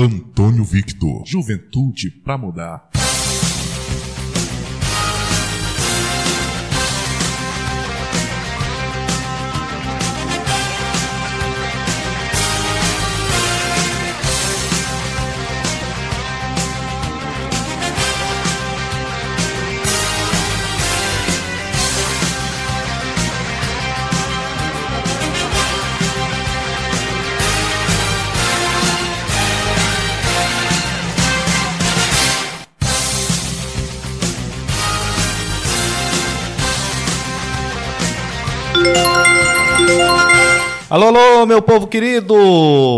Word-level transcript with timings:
Antônio 0.00 0.62
Victor. 0.62 1.24
Juventude 1.26 2.08
para 2.22 2.38
mudar. 2.38 2.88
Alô, 41.00 41.16
alô, 41.16 41.46
meu 41.46 41.62
povo 41.62 41.86
querido! 41.86 42.34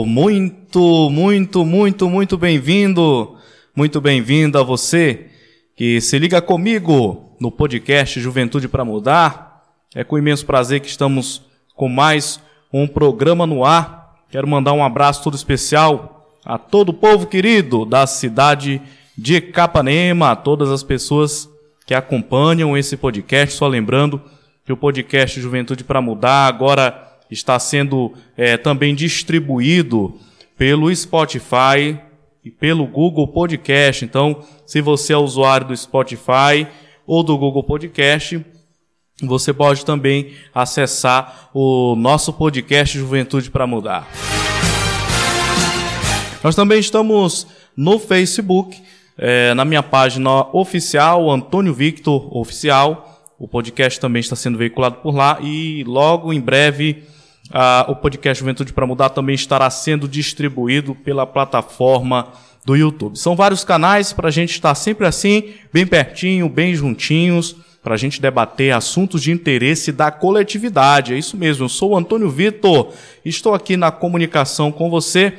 Muito, 0.06 1.10
muito, 1.10 1.66
muito, 1.66 2.08
muito 2.08 2.38
bem-vindo, 2.38 3.36
muito 3.76 4.00
bem-vindo 4.00 4.58
a 4.58 4.62
você 4.62 5.26
que 5.76 6.00
se 6.00 6.18
liga 6.18 6.40
comigo 6.40 7.36
no 7.38 7.52
podcast 7.52 8.18
Juventude 8.18 8.68
para 8.68 8.86
Mudar. 8.86 9.64
É 9.94 10.02
com 10.02 10.16
imenso 10.16 10.46
prazer 10.46 10.80
que 10.80 10.88
estamos 10.88 11.42
com 11.76 11.90
mais 11.90 12.40
um 12.72 12.88
programa 12.88 13.46
no 13.46 13.66
ar. 13.66 14.14
Quero 14.30 14.48
mandar 14.48 14.72
um 14.72 14.82
abraço 14.82 15.22
todo 15.22 15.36
especial 15.36 16.38
a 16.42 16.56
todo 16.56 16.88
o 16.88 16.94
povo 16.94 17.26
querido 17.26 17.84
da 17.84 18.06
cidade 18.06 18.80
de 19.14 19.42
Capanema, 19.42 20.30
a 20.30 20.36
todas 20.36 20.70
as 20.70 20.82
pessoas 20.82 21.46
que 21.84 21.92
acompanham 21.92 22.78
esse 22.78 22.96
podcast. 22.96 23.56
Só 23.56 23.68
lembrando 23.68 24.22
que 24.64 24.72
o 24.72 24.76
podcast 24.76 25.38
Juventude 25.38 25.84
para 25.84 26.00
Mudar 26.00 26.46
agora 26.46 27.09
está 27.30 27.58
sendo 27.58 28.12
é, 28.36 28.56
também 28.56 28.94
distribuído 28.94 30.18
pelo 30.56 30.94
Spotify 30.94 31.98
e 32.44 32.50
pelo 32.50 32.86
Google 32.86 33.28
Podcast. 33.28 34.04
Então, 34.04 34.44
se 34.66 34.80
você 34.80 35.12
é 35.12 35.16
usuário 35.16 35.68
do 35.68 35.76
Spotify 35.76 36.66
ou 37.06 37.22
do 37.22 37.36
Google 37.38 37.62
Podcast, 37.62 38.44
você 39.22 39.52
pode 39.52 39.84
também 39.84 40.32
acessar 40.54 41.50
o 41.52 41.94
nosso 41.94 42.32
podcast 42.32 42.98
Juventude 42.98 43.50
para 43.50 43.66
Mudar. 43.66 44.08
Nós 46.42 46.56
também 46.56 46.80
estamos 46.80 47.46
no 47.76 47.98
Facebook, 47.98 48.80
é, 49.18 49.52
na 49.52 49.64
minha 49.64 49.82
página 49.82 50.46
oficial, 50.56 51.30
Antônio 51.30 51.74
Victor 51.74 52.34
Oficial. 52.36 53.28
O 53.38 53.46
podcast 53.46 54.00
também 54.00 54.20
está 54.20 54.34
sendo 54.34 54.56
veiculado 54.56 54.96
por 54.96 55.14
lá 55.14 55.38
e 55.42 55.84
logo 55.84 56.32
em 56.32 56.40
breve 56.40 57.04
ah, 57.52 57.86
o 57.88 57.96
podcast 57.96 58.38
Juventude 58.38 58.72
para 58.72 58.86
Mudar 58.86 59.10
também 59.10 59.34
estará 59.34 59.68
sendo 59.70 60.06
distribuído 60.06 60.94
pela 60.94 61.26
plataforma 61.26 62.28
do 62.64 62.76
YouTube. 62.76 63.18
São 63.18 63.34
vários 63.34 63.64
canais 63.64 64.12
para 64.12 64.28
a 64.28 64.30
gente 64.30 64.50
estar 64.50 64.74
sempre 64.74 65.06
assim, 65.06 65.54
bem 65.72 65.86
pertinho, 65.86 66.48
bem 66.48 66.74
juntinhos, 66.74 67.56
para 67.82 67.94
a 67.94 67.96
gente 67.96 68.20
debater 68.20 68.74
assuntos 68.74 69.22
de 69.22 69.32
interesse 69.32 69.90
da 69.90 70.10
coletividade. 70.10 71.14
É 71.14 71.18
isso 71.18 71.36
mesmo, 71.36 71.64
eu 71.64 71.68
sou 71.68 71.90
o 71.90 71.96
Antônio 71.96 72.30
Vitor, 72.30 72.92
estou 73.24 73.54
aqui 73.54 73.76
na 73.76 73.90
comunicação 73.90 74.70
com 74.70 74.90
você. 74.90 75.32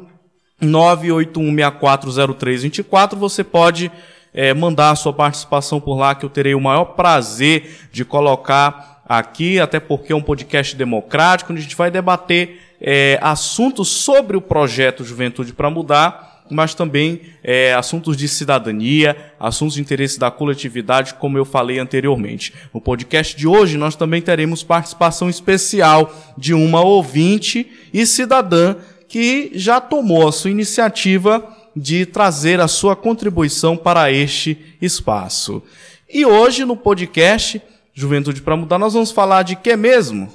981640324. 0.62 3.16
Você 3.16 3.44
pode 3.44 3.92
é, 4.34 4.54
mandar 4.54 4.92
a 4.92 4.96
sua 4.96 5.12
participação 5.12 5.82
por 5.82 5.98
lá, 5.98 6.16
que 6.16 6.26
eu 6.26 6.30
terei 6.30 6.54
o 6.54 6.62
maior 6.62 6.86
prazer 6.86 7.90
de 7.92 8.06
colocar 8.06 9.02
aqui, 9.08 9.60
até 9.60 9.80
porque 9.80 10.14
é 10.14 10.16
um 10.16 10.22
podcast 10.22 10.76
democrático, 10.76 11.52
onde 11.52 11.60
a 11.60 11.64
gente 11.64 11.76
vai 11.76 11.92
debater 11.92 12.62
é, 12.80 13.20
assuntos 13.22 13.90
sobre 13.90 14.38
o 14.38 14.42
projeto 14.42 15.04
Juventude 15.04 15.54
para 15.54 15.70
Mudar 15.70 16.31
mas 16.52 16.76
também 16.76 17.22
é, 17.44 17.74
assuntos 17.74 18.18
de 18.18 18.28
cidadania, 18.28 19.16
assuntos 19.40 19.76
de 19.76 19.82
interesse 19.82 20.20
da 20.20 20.30
coletividade, 20.30 21.14
como 21.16 21.38
eu 21.38 21.46
falei 21.46 21.80
anteriormente. 21.80 22.54
No 22.74 22.82
podcast 22.82 23.36
de 23.36 23.48
hoje, 23.48 23.78
nós 23.78 23.96
também 23.96 24.22
teremos 24.22 24.64
participação 24.64 25.30
especial 25.30 26.14
de 26.38 26.54
uma 26.54 26.82
ouvinte 26.82 27.72
e 27.94 28.06
cidadã 28.06 28.76
que 29.08 29.52
já 29.56 29.82
tomou 29.82 30.28
a 30.28 30.32
sua 30.32 30.52
iniciativa 30.52 31.58
de 31.76 32.06
trazer 32.06 32.60
a 32.60 32.68
sua 32.68 32.96
contribuição 32.96 33.78
para 33.78 34.12
este 34.12 34.58
espaço. 34.82 35.64
E 36.14 36.26
hoje, 36.26 36.66
no 36.66 36.76
podcast 36.76 37.62
Juventude 37.94 38.42
para 38.42 38.58
Mudar, 38.58 38.78
nós 38.78 38.94
vamos 38.94 39.12
falar 39.12 39.44
de 39.44 39.56
que 39.56 39.76
mesmo? 39.76 40.32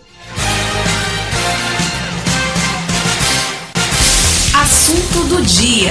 Assunto 4.87 5.25
do 5.25 5.43
dia. 5.43 5.91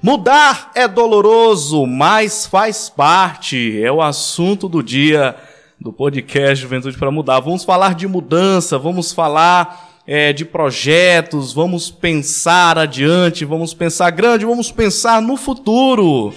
Mudar 0.00 0.70
é 0.72 0.86
doloroso, 0.86 1.84
mas 1.84 2.46
faz 2.46 2.88
parte. 2.88 3.82
É 3.82 3.90
o 3.90 4.00
assunto 4.00 4.68
do 4.68 4.84
dia 4.84 5.34
do 5.80 5.92
podcast 5.92 6.62
Juventude 6.62 6.96
para 6.96 7.10
Mudar. 7.10 7.40
Vamos 7.40 7.64
falar 7.64 7.96
de 7.96 8.06
mudança, 8.06 8.78
vamos 8.78 9.12
falar 9.12 10.00
é, 10.06 10.32
de 10.32 10.44
projetos, 10.44 11.52
vamos 11.52 11.90
pensar 11.90 12.78
adiante, 12.78 13.44
vamos 13.44 13.74
pensar 13.74 14.10
grande, 14.10 14.46
vamos 14.46 14.70
pensar 14.70 15.20
no 15.20 15.36
futuro. 15.36 16.32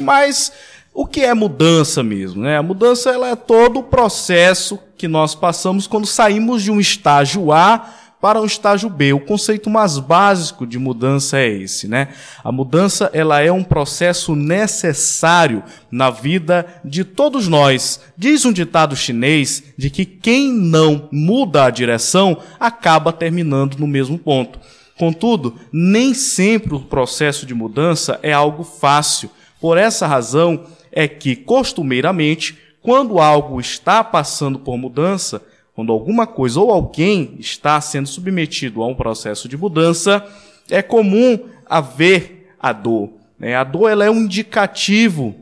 Mas 0.00 0.52
o 0.92 1.06
que 1.06 1.20
é 1.20 1.32
mudança 1.34 2.02
mesmo? 2.02 2.42
Né? 2.42 2.56
A 2.56 2.62
mudança 2.62 3.10
ela 3.10 3.28
é 3.28 3.36
todo 3.36 3.80
o 3.80 3.84
processo 3.84 4.78
que 4.96 5.08
nós 5.08 5.34
passamos 5.34 5.86
quando 5.86 6.06
saímos 6.06 6.62
de 6.62 6.70
um 6.70 6.80
estágio 6.80 7.52
A 7.52 7.90
para 8.20 8.40
um 8.40 8.44
estágio 8.44 8.90
B. 8.90 9.12
O 9.12 9.20
conceito 9.20 9.70
mais 9.70 9.98
básico 9.98 10.66
de 10.66 10.78
mudança 10.78 11.38
é 11.38 11.48
esse, 11.48 11.88
né? 11.88 12.08
A 12.44 12.52
mudança 12.52 13.10
ela 13.14 13.40
é 13.40 13.50
um 13.50 13.64
processo 13.64 14.36
necessário 14.36 15.62
na 15.90 16.10
vida 16.10 16.66
de 16.84 17.02
todos 17.02 17.48
nós. 17.48 18.00
Diz 18.16 18.44
um 18.44 18.52
ditado 18.52 18.94
chinês 18.94 19.62
de 19.76 19.88
que 19.88 20.04
quem 20.04 20.52
não 20.52 21.08
muda 21.10 21.64
a 21.64 21.70
direção 21.70 22.36
acaba 22.58 23.12
terminando 23.12 23.76
no 23.78 23.86
mesmo 23.86 24.18
ponto. 24.18 24.58
Contudo, 24.98 25.54
nem 25.72 26.12
sempre 26.12 26.74
o 26.74 26.80
processo 26.80 27.46
de 27.46 27.54
mudança 27.54 28.20
é 28.22 28.34
algo 28.34 28.62
fácil. 28.62 29.30
Por 29.60 29.76
essa 29.76 30.06
razão 30.06 30.64
é 30.90 31.06
que, 31.06 31.36
costumeiramente, 31.36 32.58
quando 32.82 33.18
algo 33.18 33.60
está 33.60 34.02
passando 34.02 34.58
por 34.58 34.76
mudança, 34.76 35.42
quando 35.74 35.92
alguma 35.92 36.26
coisa 36.26 36.60
ou 36.60 36.70
alguém 36.70 37.36
está 37.38 37.80
sendo 37.80 38.08
submetido 38.08 38.82
a 38.82 38.86
um 38.86 38.94
processo 38.94 39.48
de 39.48 39.56
mudança, 39.56 40.24
é 40.68 40.82
comum 40.82 41.38
haver 41.66 42.54
a 42.58 42.72
dor. 42.72 43.10
Né? 43.38 43.54
A 43.54 43.64
dor 43.64 43.88
ela 43.88 44.04
é 44.04 44.10
um 44.10 44.22
indicativo 44.22 45.34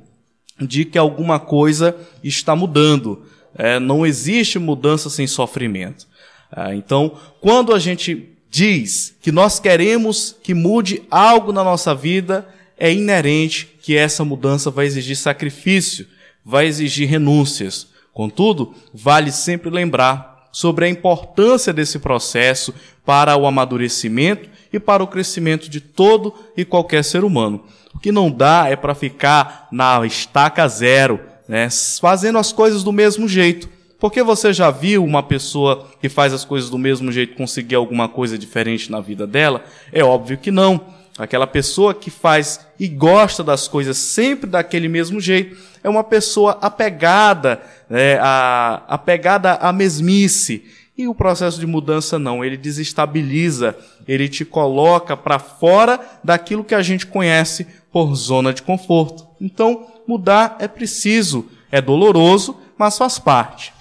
de 0.60 0.84
que 0.84 0.98
alguma 0.98 1.38
coisa 1.38 1.96
está 2.22 2.54
mudando. 2.54 3.22
É, 3.54 3.78
não 3.78 4.04
existe 4.04 4.58
mudança 4.58 5.08
sem 5.08 5.26
sofrimento. 5.26 6.06
É, 6.54 6.74
então, 6.74 7.12
quando 7.40 7.74
a 7.74 7.78
gente 7.78 8.28
diz 8.50 9.16
que 9.20 9.30
nós 9.30 9.58
queremos 9.58 10.36
que 10.42 10.54
mude 10.54 11.02
algo 11.10 11.52
na 11.52 11.62
nossa 11.62 11.94
vida, 11.94 12.46
é 12.78 12.92
inerente 12.92 13.68
que 13.82 13.96
essa 13.96 14.24
mudança 14.24 14.70
vai 14.70 14.86
exigir 14.86 15.16
sacrifício, 15.16 16.06
vai 16.44 16.66
exigir 16.66 17.08
renúncias. 17.08 17.88
Contudo, 18.12 18.74
vale 18.92 19.30
sempre 19.30 19.70
lembrar 19.70 20.48
sobre 20.52 20.86
a 20.86 20.88
importância 20.88 21.72
desse 21.72 21.98
processo 21.98 22.74
para 23.04 23.36
o 23.36 23.46
amadurecimento 23.46 24.48
e 24.72 24.78
para 24.78 25.02
o 25.02 25.06
crescimento 25.06 25.68
de 25.68 25.80
todo 25.80 26.34
e 26.56 26.64
qualquer 26.64 27.04
ser 27.04 27.24
humano. 27.24 27.64
O 27.94 27.98
que 27.98 28.12
não 28.12 28.30
dá 28.30 28.66
é 28.68 28.76
para 28.76 28.94
ficar 28.94 29.68
na 29.72 30.04
estaca 30.06 30.66
zero, 30.68 31.20
né, 31.48 31.68
fazendo 32.00 32.38
as 32.38 32.52
coisas 32.52 32.82
do 32.82 32.92
mesmo 32.92 33.28
jeito. 33.28 33.68
Porque 33.98 34.22
você 34.22 34.52
já 34.52 34.70
viu 34.70 35.04
uma 35.04 35.22
pessoa 35.22 35.88
que 36.00 36.08
faz 36.08 36.32
as 36.32 36.44
coisas 36.44 36.70
do 36.70 36.78
mesmo 36.78 37.10
jeito 37.10 37.34
conseguir 37.34 37.74
alguma 37.74 38.08
coisa 38.08 38.38
diferente 38.38 38.90
na 38.90 39.00
vida 39.00 39.26
dela? 39.26 39.64
É 39.92 40.04
óbvio 40.04 40.38
que 40.38 40.52
não. 40.52 40.80
Aquela 41.18 41.48
pessoa 41.48 41.92
que 41.92 42.10
faz 42.10 42.60
e 42.78 42.86
gosta 42.86 43.42
das 43.42 43.66
coisas 43.66 43.96
sempre 43.96 44.48
daquele 44.48 44.88
mesmo 44.88 45.20
jeito 45.20 45.56
é 45.82 45.88
uma 45.88 46.04
pessoa 46.04 46.56
apegada, 46.62 47.60
né, 47.90 48.18
a, 48.20 48.84
apegada 48.86 49.54
à 49.54 49.72
mesmice. 49.72 50.64
E 50.96 51.08
o 51.08 51.14
processo 51.14 51.58
de 51.58 51.66
mudança 51.66 52.20
não, 52.20 52.44
ele 52.44 52.56
desestabiliza, 52.56 53.76
ele 54.06 54.28
te 54.28 54.44
coloca 54.44 55.16
para 55.16 55.40
fora 55.40 56.00
daquilo 56.22 56.62
que 56.62 56.74
a 56.74 56.82
gente 56.82 57.04
conhece 57.04 57.66
por 57.90 58.14
zona 58.14 58.52
de 58.52 58.62
conforto. 58.62 59.26
Então, 59.40 59.88
mudar 60.06 60.56
é 60.60 60.68
preciso, 60.68 61.46
é 61.70 61.80
doloroso, 61.80 62.56
mas 62.76 62.96
faz 62.96 63.18
parte. 63.18 63.72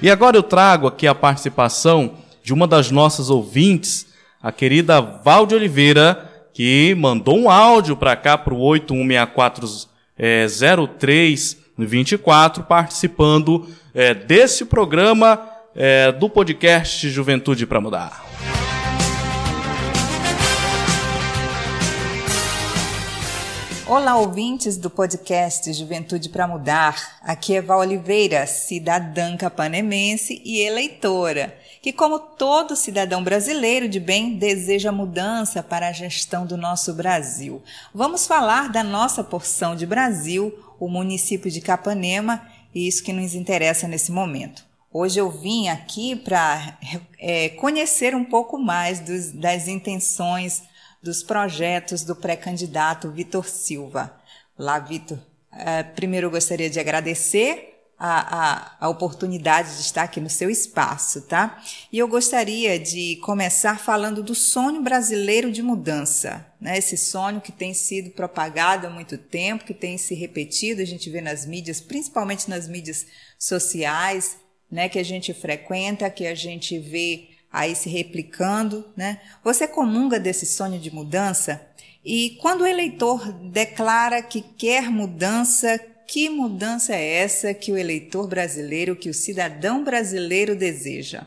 E 0.00 0.10
agora 0.10 0.36
eu 0.36 0.42
trago 0.42 0.86
aqui 0.86 1.06
a 1.06 1.14
participação 1.14 2.14
de 2.48 2.54
uma 2.54 2.66
das 2.66 2.90
nossas 2.90 3.28
ouvintes, 3.28 4.06
a 4.42 4.50
querida 4.50 5.02
Val 5.02 5.44
de 5.44 5.54
Oliveira, 5.54 6.48
que 6.54 6.94
mandou 6.94 7.38
um 7.38 7.50
áudio 7.50 7.94
para 7.94 8.16
cá 8.16 8.38
para 8.38 8.54
o 8.54 8.60
81640324, 10.18 12.64
participando 12.64 13.68
é, 13.94 14.14
desse 14.14 14.64
programa 14.64 15.38
é, 15.76 16.10
do 16.10 16.30
podcast 16.30 17.10
Juventude 17.10 17.66
para 17.66 17.82
Mudar. 17.82 18.24
Olá, 23.88 24.18
ouvintes 24.18 24.76
do 24.76 24.90
podcast 24.90 25.72
Juventude 25.72 26.28
para 26.28 26.46
Mudar. 26.46 27.18
Aqui 27.22 27.54
é 27.54 27.62
Val 27.62 27.78
Oliveira, 27.78 28.46
cidadã 28.46 29.34
capanemense 29.34 30.42
e 30.44 30.60
eleitora, 30.60 31.56
que, 31.80 31.90
como 31.90 32.18
todo 32.18 32.76
cidadão 32.76 33.24
brasileiro 33.24 33.88
de 33.88 33.98
bem, 33.98 34.36
deseja 34.36 34.92
mudança 34.92 35.62
para 35.62 35.88
a 35.88 35.92
gestão 35.92 36.44
do 36.44 36.54
nosso 36.54 36.92
Brasil. 36.92 37.62
Vamos 37.94 38.26
falar 38.26 38.68
da 38.68 38.84
nossa 38.84 39.24
porção 39.24 39.74
de 39.74 39.86
Brasil, 39.86 40.52
o 40.78 40.86
município 40.86 41.50
de 41.50 41.62
Capanema, 41.62 42.46
e 42.74 42.86
isso 42.86 43.02
que 43.02 43.12
nos 43.14 43.34
interessa 43.34 43.88
nesse 43.88 44.12
momento. 44.12 44.66
Hoje 44.92 45.18
eu 45.18 45.30
vim 45.30 45.68
aqui 45.68 46.14
para 46.14 46.78
é, 47.18 47.48
conhecer 47.48 48.14
um 48.14 48.24
pouco 48.24 48.58
mais 48.58 49.00
dos, 49.00 49.32
das 49.32 49.66
intenções 49.66 50.67
dos 51.02 51.22
projetos 51.22 52.02
do 52.02 52.16
pré-candidato 52.16 53.10
Vitor 53.10 53.48
Silva. 53.48 54.14
Lá, 54.58 54.78
Vitor, 54.78 55.18
é, 55.52 55.82
primeiro 55.82 56.26
eu 56.26 56.30
gostaria 56.30 56.68
de 56.68 56.80
agradecer 56.80 57.78
a, 57.98 58.36
a, 58.38 58.76
a, 58.86 58.88
oportunidade 58.88 59.74
de 59.74 59.80
estar 59.80 60.04
aqui 60.04 60.20
no 60.20 60.30
seu 60.30 60.48
espaço, 60.48 61.22
tá? 61.22 61.60
E 61.92 61.98
eu 61.98 62.06
gostaria 62.06 62.78
de 62.78 63.16
começar 63.16 63.80
falando 63.80 64.22
do 64.22 64.36
sonho 64.36 64.80
brasileiro 64.82 65.50
de 65.50 65.62
mudança, 65.62 66.46
né? 66.60 66.78
Esse 66.78 66.96
sonho 66.96 67.40
que 67.40 67.50
tem 67.50 67.74
sido 67.74 68.10
propagado 68.10 68.86
há 68.86 68.90
muito 68.90 69.18
tempo, 69.18 69.64
que 69.64 69.74
tem 69.74 69.98
se 69.98 70.14
repetido, 70.14 70.80
a 70.80 70.84
gente 70.84 71.10
vê 71.10 71.20
nas 71.20 71.44
mídias, 71.44 71.80
principalmente 71.80 72.48
nas 72.48 72.68
mídias 72.68 73.04
sociais, 73.36 74.38
né? 74.70 74.88
Que 74.88 75.00
a 75.00 75.04
gente 75.04 75.34
frequenta, 75.34 76.08
que 76.08 76.24
a 76.24 76.36
gente 76.36 76.78
vê 76.78 77.30
aí 77.52 77.74
se 77.74 77.88
replicando, 77.88 78.84
né? 78.96 79.20
Você 79.42 79.66
comunga 79.66 80.18
desse 80.18 80.46
sonho 80.46 80.78
de 80.78 80.92
mudança? 80.92 81.60
E 82.04 82.36
quando 82.40 82.62
o 82.62 82.66
eleitor 82.66 83.32
declara 83.32 84.22
que 84.22 84.40
quer 84.40 84.90
mudança, 84.90 85.78
que 86.06 86.28
mudança 86.28 86.94
é 86.94 87.16
essa 87.16 87.52
que 87.52 87.70
o 87.72 87.76
eleitor 87.76 88.26
brasileiro, 88.26 88.96
que 88.96 89.10
o 89.10 89.14
cidadão 89.14 89.84
brasileiro 89.84 90.56
deseja? 90.56 91.26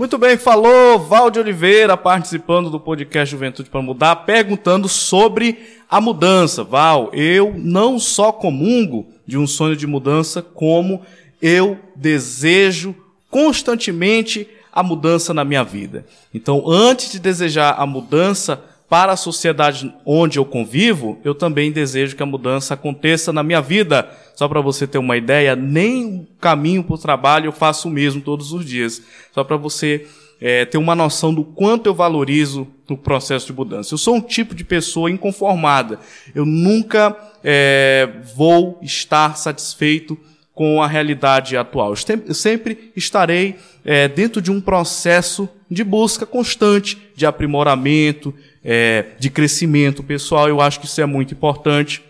Muito 0.00 0.16
bem, 0.16 0.38
falou 0.38 0.98
Valde 0.98 1.38
Oliveira 1.38 1.94
participando 1.94 2.70
do 2.70 2.80
podcast 2.80 3.30
Juventude 3.30 3.68
para 3.68 3.82
Mudar, 3.82 4.16
perguntando 4.16 4.88
sobre 4.88 5.58
a 5.90 6.00
mudança. 6.00 6.64
Val, 6.64 7.10
eu 7.12 7.52
não 7.54 7.98
só 7.98 8.32
comungo 8.32 9.08
de 9.26 9.36
um 9.36 9.46
sonho 9.46 9.76
de 9.76 9.86
mudança, 9.86 10.40
como 10.40 11.02
eu 11.42 11.78
desejo 11.94 12.96
constantemente 13.28 14.48
a 14.72 14.82
mudança 14.82 15.34
na 15.34 15.44
minha 15.44 15.62
vida. 15.62 16.06
Então, 16.32 16.64
antes 16.66 17.12
de 17.12 17.18
desejar 17.18 17.72
a 17.72 17.84
mudança, 17.84 18.58
para 18.90 19.12
a 19.12 19.16
sociedade 19.16 19.94
onde 20.04 20.36
eu 20.36 20.44
convivo, 20.44 21.16
eu 21.22 21.32
também 21.32 21.70
desejo 21.70 22.16
que 22.16 22.22
a 22.24 22.26
mudança 22.26 22.74
aconteça 22.74 23.32
na 23.32 23.40
minha 23.40 23.60
vida. 23.60 24.10
Só 24.34 24.48
para 24.48 24.60
você 24.60 24.84
ter 24.84 24.98
uma 24.98 25.16
ideia, 25.16 25.54
nem 25.54 26.04
o 26.04 26.26
caminho 26.40 26.82
para 26.82 26.94
o 26.94 26.98
trabalho 26.98 27.46
eu 27.46 27.52
faço 27.52 27.86
o 27.86 27.90
mesmo 27.90 28.20
todos 28.20 28.52
os 28.52 28.64
dias. 28.64 29.00
Só 29.32 29.44
para 29.44 29.56
você 29.56 30.08
é, 30.40 30.64
ter 30.64 30.76
uma 30.76 30.96
noção 30.96 31.32
do 31.32 31.44
quanto 31.44 31.86
eu 31.86 31.94
valorizo 31.94 32.66
o 32.88 32.96
processo 32.96 33.46
de 33.46 33.52
mudança. 33.52 33.94
Eu 33.94 33.98
sou 33.98 34.16
um 34.16 34.20
tipo 34.20 34.56
de 34.56 34.64
pessoa 34.64 35.08
inconformada. 35.08 36.00
Eu 36.34 36.44
nunca 36.44 37.16
é, 37.44 38.08
vou 38.34 38.80
estar 38.82 39.36
satisfeito 39.36 40.18
com 40.52 40.82
a 40.82 40.88
realidade 40.88 41.56
atual. 41.56 41.94
Eu 42.26 42.34
sempre 42.34 42.92
estarei 42.96 43.54
é, 43.84 44.08
dentro 44.08 44.42
de 44.42 44.50
um 44.50 44.60
processo 44.60 45.48
de 45.70 45.84
busca 45.84 46.26
constante, 46.26 46.98
de 47.14 47.24
aprimoramento, 47.24 48.34
é, 48.64 49.06
de 49.18 49.30
crescimento 49.30 50.02
pessoal. 50.02 50.48
Eu 50.48 50.60
acho 50.60 50.80
que 50.80 50.86
isso 50.86 51.00
é 51.00 51.06
muito 51.06 51.34
importante. 51.34 52.02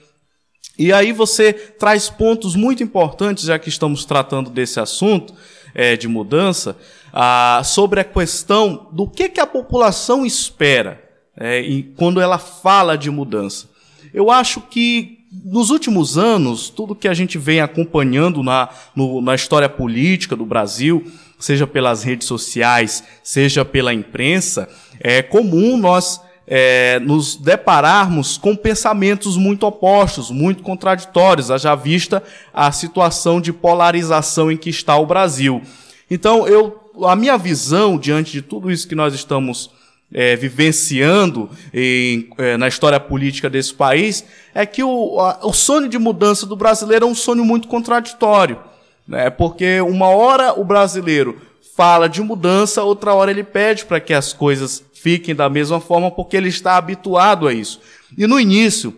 E 0.79 0.93
aí 0.93 1.13
você 1.13 1.53
traz 1.53 2.09
pontos 2.09 2.57
muito 2.57 2.83
importantes, 2.83 3.45
já 3.45 3.59
que 3.59 3.69
estamos 3.69 4.05
tratando 4.05 4.51
desse 4.51 4.81
assunto 4.81 5.35
é, 5.75 5.97
de 5.97 6.09
mudança, 6.09 6.77
ah, 7.13 7.61
sobre 7.65 8.01
a 8.01 8.05
questão 8.05 8.89
do 8.93 9.07
que, 9.07 9.29
que 9.29 9.41
a 9.41 9.47
população 9.47 10.25
espera 10.25 11.03
é, 11.37 11.63
quando 11.97 12.21
ela 12.21 12.39
fala 12.39 12.97
de 12.97 13.11
mudança. 13.11 13.69
Eu 14.13 14.31
acho 14.31 14.61
que 14.63 15.19
nos 15.45 15.71
últimos 15.71 16.19
anos, 16.19 16.69
tudo 16.69 16.95
que 16.95 17.07
a 17.07 17.15
gente 17.15 17.39
vem 17.39 17.61
acompanhando 17.61 18.43
na, 18.43 18.69
no, 18.97 19.21
na 19.21 19.35
história 19.35 19.69
política 19.69 20.35
do 20.35 20.45
Brasil, 20.45 21.05
seja 21.39 21.67
pelas 21.67 22.03
redes 22.03 22.27
sociais, 22.27 23.05
seja 23.23 23.65
pela 23.65 23.95
imprensa, 23.95 24.69
é 24.99 25.23
comum 25.23 25.77
nós 25.77 26.21
é, 26.53 26.99
nos 26.99 27.37
depararmos 27.37 28.37
com 28.37 28.57
pensamentos 28.57 29.37
muito 29.37 29.65
opostos, 29.65 30.33
muito 30.33 30.65
contraditórios, 30.65 31.47
já 31.47 31.77
vista 31.77 32.21
a 32.53 32.73
situação 32.73 33.41
de 33.41 33.53
polarização 33.53 34.51
em 34.51 34.57
que 34.57 34.69
está 34.69 34.97
o 34.97 35.07
Brasil. 35.07 35.63
Então, 36.11 36.49
eu, 36.49 36.91
a 37.05 37.15
minha 37.15 37.39
visão 37.39 37.97
diante 37.97 38.33
de 38.33 38.43
tudo 38.43 38.69
isso 38.69 38.89
que 38.89 38.97
nós 38.97 39.15
estamos 39.15 39.71
é, 40.13 40.35
vivenciando 40.35 41.49
em, 41.73 42.29
é, 42.37 42.57
na 42.57 42.67
história 42.67 42.99
política 42.99 43.49
desse 43.49 43.73
país 43.73 44.25
é 44.53 44.67
que 44.67 44.83
o, 44.83 45.21
a, 45.21 45.39
o 45.45 45.53
sonho 45.53 45.89
de 45.89 46.01
mudança 46.01 46.47
do 46.47 46.57
brasileiro 46.57 47.07
é 47.07 47.09
um 47.09 47.15
sonho 47.15 47.45
muito 47.45 47.69
contraditório. 47.69 48.59
Né? 49.07 49.31
Porque 49.31 49.81
uma 49.81 50.09
hora 50.09 50.59
o 50.59 50.65
brasileiro 50.65 51.41
fala 51.77 52.09
de 52.09 52.21
mudança, 52.21 52.83
outra 52.83 53.15
hora 53.15 53.31
ele 53.31 53.45
pede 53.45 53.85
para 53.85 54.01
que 54.01 54.13
as 54.13 54.33
coisas 54.33 54.85
fiquem 55.03 55.35
da 55.35 55.49
mesma 55.49 55.81
forma, 55.81 56.11
porque 56.11 56.37
ele 56.37 56.49
está 56.49 56.77
habituado 56.77 57.49
a 57.49 57.55
isso. 57.55 57.81
E 58.17 58.27
no 58.27 58.39
início 58.39 58.95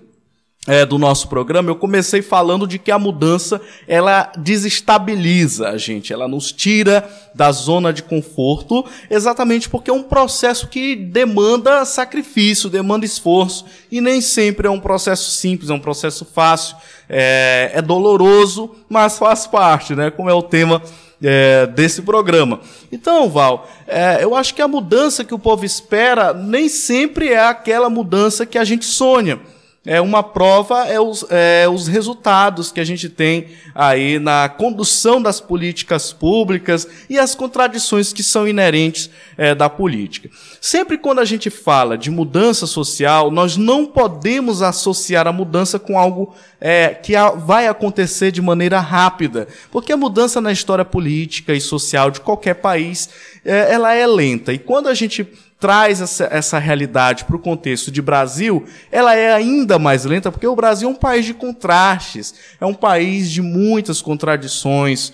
é, 0.66 0.86
do 0.86 0.96
nosso 0.96 1.26
programa, 1.26 1.70
eu 1.70 1.74
comecei 1.74 2.22
falando 2.22 2.68
de 2.68 2.78
que 2.78 2.92
a 2.92 2.98
mudança 2.98 3.60
ela 3.88 4.30
desestabiliza 4.38 5.70
a 5.70 5.76
gente, 5.76 6.12
ela 6.12 6.28
nos 6.28 6.52
tira 6.52 7.08
da 7.34 7.50
zona 7.50 7.92
de 7.92 8.02
conforto, 8.02 8.84
exatamente 9.10 9.68
porque 9.68 9.90
é 9.90 9.92
um 9.92 10.04
processo 10.04 10.68
que 10.68 10.94
demanda 10.94 11.84
sacrifício, 11.84 12.70
demanda 12.70 13.04
esforço, 13.04 13.64
e 13.90 14.00
nem 14.00 14.20
sempre 14.20 14.68
é 14.68 14.70
um 14.70 14.78
processo 14.78 15.32
simples, 15.32 15.68
é 15.68 15.74
um 15.74 15.80
processo 15.80 16.24
fácil, 16.24 16.76
é, 17.08 17.72
é 17.74 17.82
doloroso, 17.82 18.70
mas 18.88 19.18
faz 19.18 19.48
parte, 19.48 19.96
né? 19.96 20.12
Como 20.12 20.30
é 20.30 20.34
o 20.34 20.42
tema 20.42 20.80
é, 21.20 21.66
desse 21.66 22.02
programa. 22.02 22.60
Então, 22.90 23.28
Val, 23.28 23.68
é, 23.86 24.18
eu 24.22 24.34
acho 24.34 24.54
que 24.54 24.62
a 24.62 24.68
mudança 24.68 25.24
que 25.24 25.34
o 25.34 25.38
povo 25.38 25.64
espera 25.64 26.32
nem 26.32 26.68
sempre 26.68 27.30
é 27.30 27.44
aquela 27.44 27.90
mudança 27.90 28.46
que 28.46 28.58
a 28.58 28.64
gente 28.64 28.84
sonha. 28.84 29.40
É 29.84 30.00
uma 30.00 30.22
prova 30.22 30.86
é 30.86 31.00
os, 31.00 31.26
é 31.28 31.68
os 31.68 31.88
resultados 31.88 32.70
que 32.70 32.78
a 32.78 32.84
gente 32.84 33.08
tem 33.08 33.48
aí 33.74 34.20
na 34.20 34.48
condução 34.48 35.20
das 35.20 35.40
políticas 35.40 36.12
públicas 36.12 36.86
e 37.10 37.18
as 37.18 37.34
contradições 37.34 38.12
que 38.12 38.22
são 38.22 38.46
inerentes 38.46 39.10
é, 39.36 39.56
da 39.56 39.68
política. 39.68 40.30
Sempre 40.60 40.96
quando 40.96 41.18
a 41.18 41.24
gente 41.24 41.50
fala 41.50 41.98
de 41.98 42.12
mudança 42.12 42.64
social, 42.64 43.28
nós 43.28 43.56
não 43.56 43.84
podemos 43.84 44.62
associar 44.62 45.26
a 45.26 45.32
mudança 45.32 45.80
com 45.80 45.98
algo 45.98 46.32
é, 46.60 46.90
que 46.90 47.16
a, 47.16 47.30
vai 47.30 47.66
acontecer 47.66 48.30
de 48.30 48.40
maneira 48.40 48.78
rápida, 48.78 49.48
porque 49.72 49.92
a 49.92 49.96
mudança 49.96 50.40
na 50.40 50.52
história 50.52 50.84
política 50.84 51.52
e 51.52 51.60
social 51.60 52.08
de 52.08 52.20
qualquer 52.20 52.54
país 52.54 53.10
é, 53.44 53.72
ela 53.72 53.92
é 53.92 54.06
lenta. 54.06 54.52
E 54.52 54.58
quando 54.58 54.86
a 54.86 54.94
gente 54.94 55.26
traz 55.62 56.00
essa, 56.00 56.24
essa 56.24 56.58
realidade 56.58 57.24
para 57.24 57.36
o 57.36 57.38
contexto 57.38 57.88
de 57.88 58.02
Brasil, 58.02 58.66
ela 58.90 59.14
é 59.14 59.32
ainda 59.32 59.78
mais 59.78 60.04
lenta, 60.04 60.32
porque 60.32 60.44
o 60.44 60.56
Brasil 60.56 60.88
é 60.88 60.90
um 60.90 60.96
país 60.96 61.24
de 61.24 61.32
contrastes, 61.32 62.34
é 62.60 62.66
um 62.66 62.74
país 62.74 63.30
de 63.30 63.40
muitas 63.40 64.02
contradições 64.02 65.12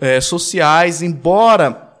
é, 0.00 0.20
sociais, 0.20 1.00
embora 1.00 1.92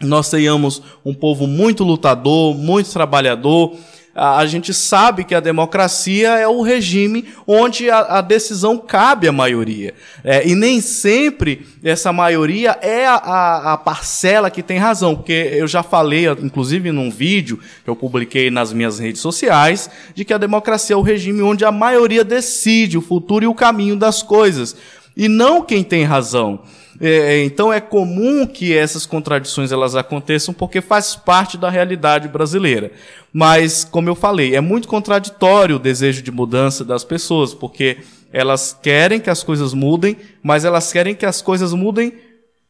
nós 0.00 0.28
tenhamos 0.28 0.82
um 1.04 1.14
povo 1.14 1.46
muito 1.46 1.84
lutador, 1.84 2.52
muito 2.52 2.90
trabalhador, 2.90 3.76
a, 4.16 4.46
gente 4.46 4.72
sabe 4.72 5.24
que 5.24 5.34
a 5.34 5.40
democracia 5.40 6.30
é 6.30 6.48
o 6.48 6.62
regime 6.62 7.26
onde 7.46 7.90
a, 7.90 7.98
a 7.98 8.20
decisão 8.22 8.78
cabe 8.78 9.28
à 9.28 9.32
maioria. 9.32 9.92
É, 10.24 10.48
e 10.48 10.54
nem 10.54 10.80
sempre 10.80 11.66
essa 11.84 12.12
maioria 12.14 12.78
é 12.80 13.06
a, 13.06 13.74
a, 13.74 13.76
parcela 13.76 14.50
que 14.50 14.62
tem 14.62 14.78
razão, 14.78 15.14
porque 15.14 15.50
eu 15.52 15.68
já 15.68 15.82
falei, 15.82 16.26
inclusive 16.42 16.90
num 16.90 17.10
vídeo 17.10 17.60
que 17.84 17.90
eu 17.90 17.94
publiquei 17.94 18.50
nas 18.50 18.72
minhas 18.72 18.98
redes 18.98 19.20
sociais, 19.20 19.90
de 20.14 20.24
que 20.24 20.32
a 20.32 20.38
democracia 20.38 20.94
é 20.94 20.96
o 20.96 21.02
regime 21.02 21.42
onde 21.42 21.66
a 21.66 21.70
maioria 21.70 22.24
decide 22.24 22.96
o 22.96 23.02
futuro 23.02 23.44
e 23.44 23.48
o 23.48 23.54
caminho 23.54 23.96
das 23.96 24.22
coisas, 24.22 24.74
e 25.14 25.28
não 25.28 25.62
quem 25.62 25.84
tem 25.84 26.04
razão. 26.04 26.60
É, 27.00 27.42
então 27.44 27.72
é 27.72 27.80
comum 27.80 28.46
que 28.46 28.76
essas 28.76 29.04
contradições 29.04 29.72
elas 29.72 29.94
aconteçam 29.94 30.54
porque 30.54 30.80
faz 30.80 31.14
parte 31.14 31.56
da 31.56 31.68
realidade 31.68 32.28
brasileira. 32.28 32.90
Mas, 33.32 33.84
como 33.84 34.08
eu 34.08 34.14
falei, 34.14 34.54
é 34.54 34.60
muito 34.60 34.88
contraditório 34.88 35.76
o 35.76 35.80
desejo 35.80 36.22
de 36.22 36.30
mudança 36.30 36.84
das 36.84 37.04
pessoas, 37.04 37.52
porque 37.52 37.98
elas 38.32 38.78
querem 38.82 39.20
que 39.20 39.30
as 39.30 39.42
coisas 39.42 39.74
mudem, 39.74 40.16
mas 40.42 40.64
elas 40.64 40.92
querem 40.92 41.14
que 41.14 41.26
as 41.26 41.42
coisas 41.42 41.72
mudem 41.72 42.14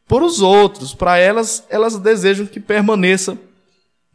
por 0.07 0.23
os 0.23 0.41
outros. 0.41 0.93
Para 0.93 1.17
elas, 1.17 1.63
elas 1.69 1.97
desejam 1.97 2.45
que 2.45 2.59
permaneça 2.59 3.37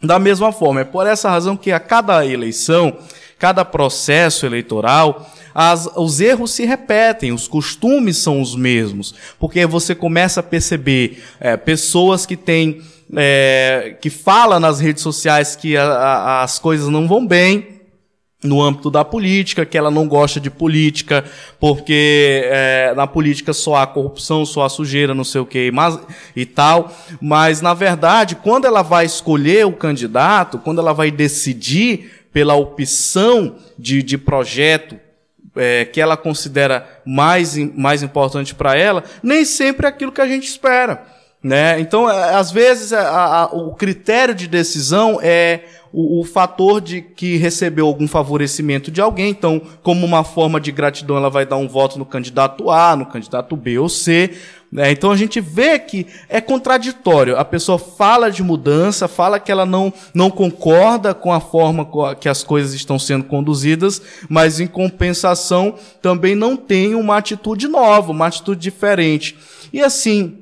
da 0.03 0.19
mesma 0.19 0.53
forma. 0.53 0.81
É 0.81 0.85
por 0.85 1.07
essa 1.07 1.31
razão 1.31 1.57
que 1.57 1.71
a 1.71 1.81
cada 1.81 2.27
eleição, 2.27 2.97
cada 3.39 3.65
processo 3.65 4.45
eleitoral, 4.45 5.31
as, 5.55 5.89
os 5.97 6.21
erros 6.21 6.53
se 6.53 6.65
repetem, 6.65 7.33
os 7.33 7.47
costumes 7.47 8.17
são 8.17 8.41
os 8.41 8.57
mesmos, 8.57 9.15
porque 9.39 9.67
você 9.67 9.95
começa 9.95 10.41
a 10.41 10.43
perceber 10.43 11.23
é, 11.39 11.57
pessoas 11.57 12.25
que 12.25 12.37
têm, 12.37 12.81
é, 13.15 13.97
que 14.01 14.09
falam 14.09 14.59
nas 14.59 14.81
redes 14.81 15.03
sociais 15.03 15.55
que 15.55 15.77
a, 15.77 15.85
a, 15.85 16.43
as 16.43 16.59
coisas 16.59 16.89
não 16.89 17.07
vão 17.07 17.27
bem, 17.27 17.72
no 18.43 18.61
âmbito 18.61 18.91
da 18.91 19.05
política, 19.05 19.65
que 19.65 19.79
ela 19.79 19.91
não 19.91 20.09
gosta 20.09 20.41
de 20.41 20.51
política, 20.51 21.25
porque 21.61 22.43
é, 22.47 22.93
na 22.97 23.07
política 23.07 23.53
só 23.53 23.77
há 23.77 23.87
corrupção, 23.87 24.45
só 24.45 24.65
há 24.65 24.69
sujeira, 24.69 25.15
não 25.15 25.25
sei 25.25 25.41
o 25.41 25.47
que 25.47 25.71
mas, 25.71 25.99
e 26.35 26.45
tal. 26.45 26.93
Mas, 27.21 27.61
na 27.61 27.73
verdade, 27.73 28.35
quando 28.37 28.67
ela 28.67 28.83
vai 28.83 29.07
escolher 29.07 29.65
o 29.67 29.73
candidato, 29.73 30.59
quando 30.59 30.81
ela 30.81 30.93
vai 30.93 31.11
decidir 31.11 32.27
pela 32.33 32.55
opção 32.55 33.57
de, 33.79 34.03
de 34.03 34.19
projeto 34.19 34.99
é, 35.55 35.85
que 35.85 36.01
ela 36.01 36.17
considera 36.17 37.03
mais, 37.05 37.57
mais 37.75 38.03
importante 38.03 38.55
para 38.55 38.77
ela, 38.77 39.05
nem 39.23 39.45
sempre 39.45 39.87
é 39.87 39.89
aquilo 39.89 40.13
que 40.13 40.21
a 40.21 40.27
gente 40.27 40.49
espera. 40.49 41.12
Né? 41.43 41.81
Então, 41.81 42.09
é, 42.09 42.35
às 42.35 42.53
vezes, 42.53 42.93
a, 42.93 43.43
a, 43.43 43.45
o 43.47 43.75
critério 43.75 44.35
de 44.35 44.47
decisão 44.47 45.19
é 45.21 45.65
o, 45.93 46.21
o, 46.21 46.25
fator 46.25 46.81
de 46.81 47.03
que 47.03 47.37
recebeu 47.37 47.87
algum 47.87 48.07
favorecimento 48.07 48.91
de 48.93 49.01
alguém. 49.01 49.31
Então, 49.31 49.61
como 49.83 50.07
uma 50.07 50.23
forma 50.23 50.61
de 50.61 50.71
gratidão, 50.71 51.17
ela 51.17 51.29
vai 51.29 51.45
dar 51.45 51.57
um 51.57 51.69
voto 51.69 51.99
no 51.99 52.07
candidato 52.07 52.71
A, 52.71 52.95
no 52.95 53.07
candidato 53.07 53.57
B 53.57 53.77
ou 53.77 53.89
C. 53.89 54.31
Né? 54.73 54.91
Então 54.91 55.11
a 55.11 55.17
gente 55.17 55.39
vê 55.39 55.79
que 55.79 56.07
é 56.31 56.41
contraditório. 56.41 57.37
A 57.37 57.45
pessoa 57.45 57.79
fala 57.79 58.31
de 58.31 58.43
mudança, 58.43 59.07
fala 59.07 59.39
que 59.39 59.53
ela 59.53 59.67
não, 59.67 59.93
não 60.15 60.31
concorda 60.31 61.13
com 61.13 61.31
a 61.31 61.41
forma 61.41 61.87
que 62.19 62.29
as 62.29 62.43
coisas 62.43 62.73
estão 62.73 62.99
sendo 62.99 63.25
conduzidas, 63.25 64.01
mas 64.31 64.61
em 64.61 64.67
compensação 64.67 65.75
também 66.01 66.35
não 66.35 66.57
tem 66.57 66.95
uma 66.95 67.19
atitude 67.19 67.69
nova, 67.69 68.13
uma 68.13 68.29
atitude 68.29 68.61
diferente. 68.61 69.37
E 69.73 69.81
assim, 69.83 70.42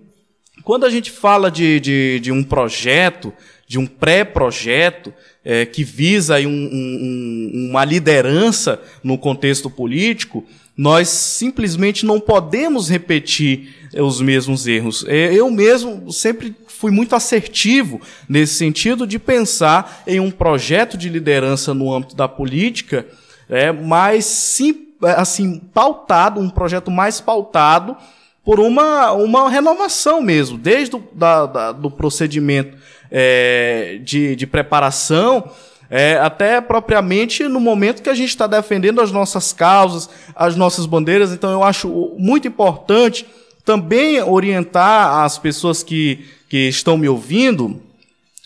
quando 0.63 0.85
a 0.85 0.91
gente 0.91 1.11
fala 1.11 1.51
de, 1.51 1.81
de, 1.81 2.21
de 2.21 2.33
um 2.33 2.43
projeto, 2.43 3.33
de 3.67 3.79
um 3.79 3.87
pré-projeto, 3.87 5.13
é, 5.45 5.65
que 5.65 5.83
visa 5.85 6.39
um, 6.41 6.49
um, 6.49 7.69
uma 7.71 7.85
liderança 7.85 8.81
no 9.03 9.17
contexto 9.17 9.71
político, 9.71 10.45
nós 10.77 11.09
simplesmente 11.09 12.07
não 12.07 12.19
podemos 12.19 12.89
repetir 12.89 13.75
os 13.95 14.21
mesmos 14.21 14.67
erros. 14.67 15.05
É, 15.07 15.33
eu 15.33 15.51
mesmo 15.51 16.13
sempre 16.13 16.55
fui 16.67 16.91
muito 16.91 17.15
assertivo 17.15 18.01
nesse 18.29 18.55
sentido 18.55 19.07
de 19.07 19.19
pensar 19.19 20.03
em 20.07 20.21
um 20.21 20.31
projeto 20.31 20.97
de 20.97 21.09
liderança 21.09 21.75
no 21.75 21.93
âmbito 21.93 22.17
da 22.17 22.27
política, 22.27 23.07
é, 23.49 23.71
mas 23.73 24.25
sim, 24.25 24.89
assim, 25.03 25.59
pautado, 25.59 26.41
um 26.41 26.49
projeto 26.49 26.91
mais 26.91 27.21
pautado 27.21 27.97
por 28.45 28.61
uma, 28.61 29.13
uma 29.13 29.49
renovação 29.49 30.21
mesmo, 30.21 30.57
desde 30.59 30.97
o 30.97 31.03
da, 31.13 31.47
da, 31.47 31.73
do 31.73 31.91
procedimento 31.91 32.77
é, 33.11 34.01
de, 34.03 34.35
de 34.37 34.47
preparação 34.47 35.51
é, 35.91 36.17
até 36.19 36.61
propriamente 36.61 37.49
no 37.49 37.59
momento 37.59 38.01
que 38.01 38.09
a 38.09 38.15
gente 38.15 38.29
está 38.29 38.47
defendendo 38.47 39.01
as 39.01 39.11
nossas 39.11 39.53
causas, 39.53 40.09
as 40.37 40.55
nossas 40.55 40.87
bandeiras. 40.87 41.33
Então, 41.33 41.51
eu 41.51 41.65
acho 41.65 42.15
muito 42.17 42.47
importante 42.47 43.27
também 43.65 44.23
orientar 44.23 45.25
as 45.25 45.37
pessoas 45.37 45.83
que, 45.83 46.25
que 46.49 46.69
estão 46.69 46.97
me 46.97 47.09
ouvindo 47.09 47.83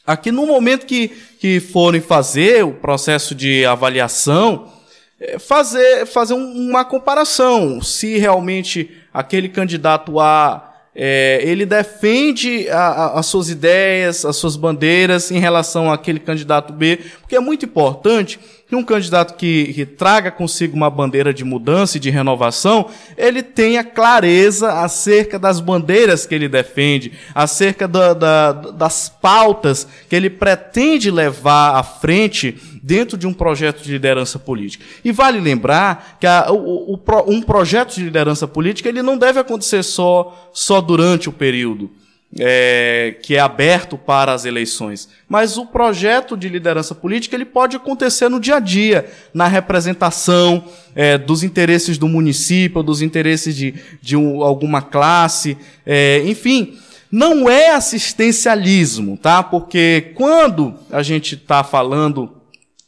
aqui 0.07 0.33
no 0.33 0.47
momento 0.47 0.87
que, 0.87 1.09
que 1.39 1.61
forem 1.61 2.01
fazer 2.01 2.65
o 2.65 2.73
processo 2.73 3.35
de 3.35 3.65
avaliação, 3.67 4.73
é, 5.21 5.39
fazer, 5.39 6.07
fazer 6.07 6.35
uma 6.35 6.85
comparação 6.85 7.83
se 7.83 8.17
realmente 8.17 8.91
aquele 9.15 9.49
candidato 9.49 10.19
A 10.19 10.73
é, 10.97 11.41
ele 11.43 11.67
defende 11.67 12.69
a, 12.69 12.79
a, 12.79 13.19
as 13.19 13.27
suas 13.27 13.49
ideias, 13.49 14.25
as 14.25 14.37
suas 14.37 14.57
bandeiras 14.57 15.31
em 15.31 15.39
relação 15.39 15.91
àquele 15.93 16.21
candidato 16.21 16.73
B, 16.73 17.01
porque 17.21 17.35
é 17.35 17.41
muito 17.41 17.65
importante 17.65 18.39
que 18.75 18.77
um 18.77 18.83
candidato 18.83 19.37
que, 19.37 19.73
que, 19.73 19.87
traga 19.87 20.31
consigo 20.31 20.77
uma 20.77 20.91
bandeira 20.91 21.33
de 21.33 21.45
mudança 21.45 21.97
e 21.97 22.01
de 22.01 22.11
renovação, 22.11 22.91
ele 23.17 23.43
tenha 23.43 23.85
clareza 23.85 24.81
acerca 24.81 25.39
das 25.39 25.61
bandeiras 25.61 26.27
que 26.27 26.35
ele 26.35 26.49
defende, 26.49 27.13
acerca 27.35 27.87
da, 27.87 28.13
da, 28.13 28.53
das 28.53 29.09
pautas 29.09 29.87
que 30.09 30.17
ele 30.17 30.29
pretende 30.29 31.11
levar 31.11 31.77
à 31.77 31.83
frente 31.85 32.59
dentro 32.83 33.17
de 33.17 33.27
um 33.27 33.33
projeto 33.33 33.83
de 33.83 33.93
liderança 33.93 34.39
política. 34.39 34.85
E 35.05 35.13
vale 35.13 35.39
lembrar 35.41 36.17
que 36.19 36.27
a, 36.27 36.51
o, 36.51 36.95
o, 36.95 37.01
um 37.29 37.41
projeto 37.41 37.95
de 37.95 38.03
liderança 38.03 38.49
política 38.49 38.89
ele 38.89 39.03
não 39.03 39.17
deve 39.17 39.39
acontecer 39.39 39.83
só, 39.85 40.51
só 40.53 40.81
durante 40.81 41.29
o 41.29 41.33
período 41.33 41.91
é, 42.39 43.17
que 43.23 43.37
é 43.37 43.41
aberto 43.41 43.97
para 43.97 44.33
as 44.33 44.45
eleições. 44.45 45.09
Mas 45.29 45.57
o 45.57 45.67
projeto 45.67 46.37
de 46.37 46.49
liderança 46.49 46.95
política 46.95 47.37
ele 47.37 47.45
pode 47.45 47.77
acontecer 47.77 48.29
no 48.29 48.41
dia 48.41 48.57
a 48.57 48.61
dia, 48.61 49.11
na 49.33 49.47
representação 49.47 50.65
é, 50.95 51.17
dos 51.17 51.43
interesses 51.43 51.97
do 51.97 52.09
município, 52.09 52.83
dos 52.83 53.03
interesses 53.03 53.55
de, 53.55 53.75
de 54.03 54.17
um, 54.17 54.43
alguma 54.43 54.83
classe, 54.83 55.57
é, 55.87 56.23
enfim. 56.27 56.77
Não 57.11 57.49
é 57.49 57.71
assistencialismo, 57.71 59.17
tá? 59.17 59.41
Porque 59.41 60.13
quando 60.17 60.75
a 60.91 61.01
gente 61.01 61.37
está 61.37 61.63
falando 61.63 62.43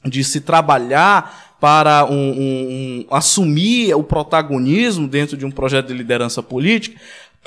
de 0.05 0.25
se 0.25 0.41
trabalhar 0.41 1.47
para 1.61 2.05
um, 2.05 2.15
um, 2.15 2.37
um, 2.41 3.07
assumir 3.11 3.95
o 3.95 4.03
protagonismo 4.03 5.09
dentro 5.09 5.37
de 5.37 5.47
um 5.47 5.51
projeto 5.51 5.89
de 5.89 5.95
liderança 5.95 6.43
política, 6.43 7.01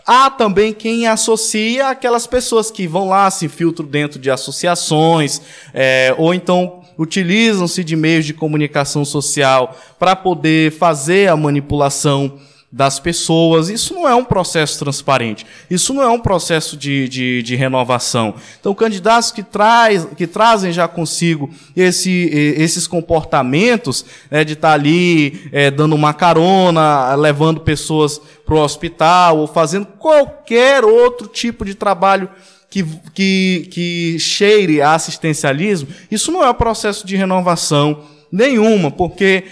Há 0.05 0.29
também 0.29 0.73
quem 0.73 1.07
associa 1.07 1.89
aquelas 1.89 2.25
pessoas 2.25 2.71
que 2.71 2.87
vão 2.87 3.09
lá, 3.09 3.29
se 3.29 3.45
infiltram 3.45 3.85
dentro 3.85 4.19
de 4.19 4.29
associações, 4.31 5.41
é, 5.73 6.13
ou 6.17 6.33
então 6.33 6.81
utilizam-se 6.97 7.83
de 7.83 7.95
meios 7.95 8.25
de 8.25 8.33
comunicação 8.33 9.05
social 9.05 9.77
para 9.97 10.15
poder 10.15 10.71
fazer 10.73 11.29
a 11.29 11.37
manipulação 11.37 12.37
das 12.71 12.99
pessoas. 12.99 13.69
Isso 13.69 13.93
não 13.93 14.07
é 14.07 14.13
um 14.13 14.23
processo 14.23 14.77
transparente. 14.77 15.45
Isso 15.69 15.93
não 15.93 16.03
é 16.03 16.09
um 16.09 16.19
processo 16.19 16.77
de, 16.77 17.07
de, 17.07 17.41
de 17.41 17.55
renovação. 17.55 18.35
Então, 18.59 18.75
candidatos 18.75 19.31
que, 19.31 19.41
traz, 19.41 20.05
que 20.15 20.27
trazem 20.27 20.71
já 20.71 20.87
consigo 20.87 21.49
esse, 21.75 22.29
esses 22.57 22.85
comportamentos 22.87 24.05
né, 24.29 24.43
de 24.43 24.53
estar 24.53 24.69
tá 24.69 24.73
ali 24.73 25.49
é, 25.51 25.71
dando 25.71 25.95
uma 25.95 26.13
carona, 26.13 27.15
levando 27.15 27.61
pessoas 27.61 28.21
para 28.45 28.55
o 28.55 28.59
hospital 28.59 29.39
ou 29.39 29.47
fazendo 29.47 29.85
qualquer 29.85 30.83
outro 30.85 31.27
tipo 31.27 31.65
de 31.65 31.73
trabalho 31.73 32.29
que, 32.69 32.85
que, 33.13 33.67
que 33.71 34.17
cheire 34.19 34.81
a 34.81 34.93
assistencialismo, 34.93 35.89
isso 36.11 36.31
não 36.31 36.43
é 36.43 36.49
um 36.49 36.53
processo 36.53 37.05
de 37.05 37.15
renovação 37.15 38.03
nenhuma, 38.31 38.91
porque 38.91 39.43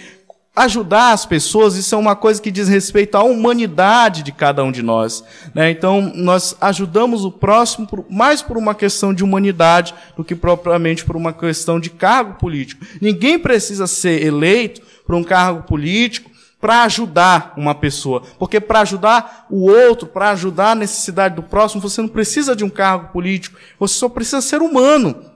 ajudar 0.58 1.12
as 1.12 1.24
pessoas, 1.24 1.76
isso 1.76 1.94
é 1.94 1.98
uma 1.98 2.16
coisa 2.16 2.40
que 2.40 2.50
diz 2.50 2.68
respeito 2.68 3.16
à 3.16 3.22
humanidade 3.22 4.22
de 4.22 4.32
cada 4.32 4.62
um 4.64 4.72
de 4.72 4.82
nós. 4.82 5.24
Né? 5.54 5.70
Então, 5.70 6.12
nós 6.14 6.56
ajudamos 6.60 7.24
o 7.24 7.30
próximo 7.30 7.86
por, 7.86 8.04
mais 8.10 8.42
por 8.42 8.56
uma 8.56 8.74
questão 8.74 9.14
de 9.14 9.22
humanidade 9.22 9.94
do 10.16 10.24
que 10.24 10.34
propriamente 10.34 11.04
por 11.04 11.16
uma 11.16 11.32
questão 11.32 11.78
de 11.78 11.90
cargo 11.90 12.34
político. 12.34 12.84
Ninguém 13.00 13.38
precisa 13.38 13.86
ser 13.86 14.22
eleito 14.24 14.80
por 15.06 15.14
um 15.14 15.24
cargo 15.24 15.62
político 15.62 16.30
para 16.60 16.82
ajudar 16.82 17.54
uma 17.56 17.74
pessoa. 17.74 18.22
Porque 18.38 18.60
para 18.60 18.80
ajudar 18.80 19.46
o 19.48 19.70
outro, 19.70 20.08
para 20.08 20.30
ajudar 20.30 20.72
a 20.72 20.74
necessidade 20.74 21.36
do 21.36 21.42
próximo, 21.42 21.80
você 21.80 22.00
não 22.02 22.08
precisa 22.08 22.56
de 22.56 22.64
um 22.64 22.70
cargo 22.70 23.12
político, 23.12 23.58
você 23.78 23.94
só 23.94 24.08
precisa 24.08 24.40
ser 24.40 24.60
humano. 24.60 25.27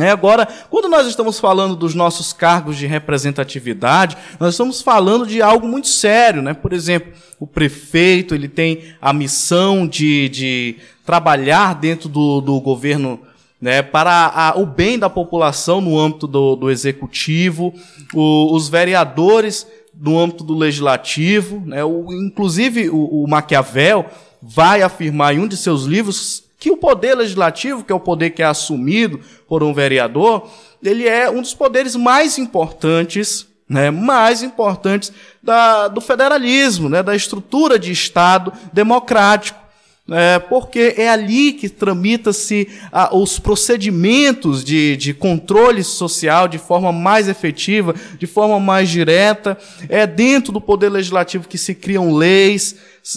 É, 0.00 0.10
agora, 0.10 0.48
quando 0.70 0.88
nós 0.88 1.06
estamos 1.06 1.38
falando 1.38 1.76
dos 1.76 1.94
nossos 1.94 2.32
cargos 2.32 2.76
de 2.76 2.84
representatividade, 2.84 4.16
nós 4.40 4.54
estamos 4.54 4.82
falando 4.82 5.24
de 5.24 5.40
algo 5.40 5.68
muito 5.68 5.86
sério, 5.86 6.42
né? 6.42 6.52
Por 6.52 6.72
exemplo, 6.72 7.12
o 7.38 7.46
prefeito 7.46 8.34
ele 8.34 8.48
tem 8.48 8.94
a 9.00 9.12
missão 9.12 9.86
de, 9.86 10.28
de 10.30 10.76
trabalhar 11.06 11.74
dentro 11.74 12.08
do, 12.08 12.40
do 12.40 12.60
governo 12.60 13.20
né, 13.60 13.82
para 13.82 14.32
a, 14.34 14.58
o 14.58 14.66
bem 14.66 14.98
da 14.98 15.08
população 15.08 15.80
no 15.80 15.98
âmbito 15.98 16.26
do, 16.26 16.56
do 16.56 16.70
executivo, 16.70 17.72
o, 18.12 18.54
os 18.54 18.68
vereadores 18.68 19.66
no 19.96 20.18
âmbito 20.18 20.42
do 20.42 20.54
legislativo, 20.54 21.62
né, 21.64 21.84
o, 21.84 22.12
inclusive 22.12 22.90
o, 22.90 23.22
o 23.22 23.28
Maquiavel 23.28 24.06
vai 24.42 24.82
afirmar 24.82 25.34
em 25.34 25.38
um 25.38 25.48
de 25.48 25.56
seus 25.56 25.84
livros 25.84 26.43
que 26.64 26.70
o 26.70 26.78
poder 26.78 27.14
legislativo, 27.14 27.84
que 27.84 27.92
é 27.92 27.94
o 27.94 28.00
poder 28.00 28.30
que 28.30 28.42
é 28.42 28.46
assumido 28.46 29.20
por 29.46 29.62
um 29.62 29.74
vereador, 29.74 30.48
ele 30.82 31.06
é 31.06 31.30
um 31.30 31.42
dos 31.42 31.52
poderes 31.52 31.94
mais 31.94 32.38
importantes, 32.38 33.46
né, 33.68 33.90
mais 33.90 34.42
importantes 34.42 35.12
da, 35.42 35.88
do 35.88 36.00
federalismo, 36.00 36.88
né, 36.88 37.02
da 37.02 37.14
estrutura 37.14 37.78
de 37.78 37.92
Estado 37.92 38.50
democrático. 38.72 39.62
É, 40.10 40.38
porque 40.38 40.94
é 40.98 41.08
ali 41.08 41.52
que 41.52 41.66
tramita-se 41.66 42.68
os 43.12 43.38
procedimentos 43.38 44.62
de, 44.62 44.98
de 44.98 45.14
controle 45.14 45.82
social 45.82 46.46
de 46.46 46.58
forma 46.58 46.92
mais 46.92 47.26
efetiva, 47.26 47.94
de 48.18 48.26
forma 48.26 48.60
mais 48.60 48.90
direta. 48.90 49.56
É 49.88 50.06
dentro 50.06 50.52
do 50.52 50.60
Poder 50.60 50.90
Legislativo 50.90 51.48
que 51.48 51.56
se 51.56 51.74
criam 51.74 52.14
leis, 52.14 52.76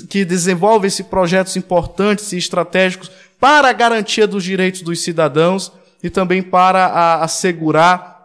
que 0.10 0.24
desenvolvem-se 0.24 1.04
projetos 1.04 1.58
importantes 1.58 2.32
e 2.32 2.38
estratégicos 2.38 3.12
para 3.40 3.70
a 3.70 3.74
garantia 3.74 4.28
dos 4.28 4.44
direitos 4.44 4.82
dos 4.82 5.02
cidadãos 5.02 5.72
e 6.04 6.10
também 6.10 6.42
para 6.42 6.86
a, 6.86 7.24
assegurar 7.24 8.18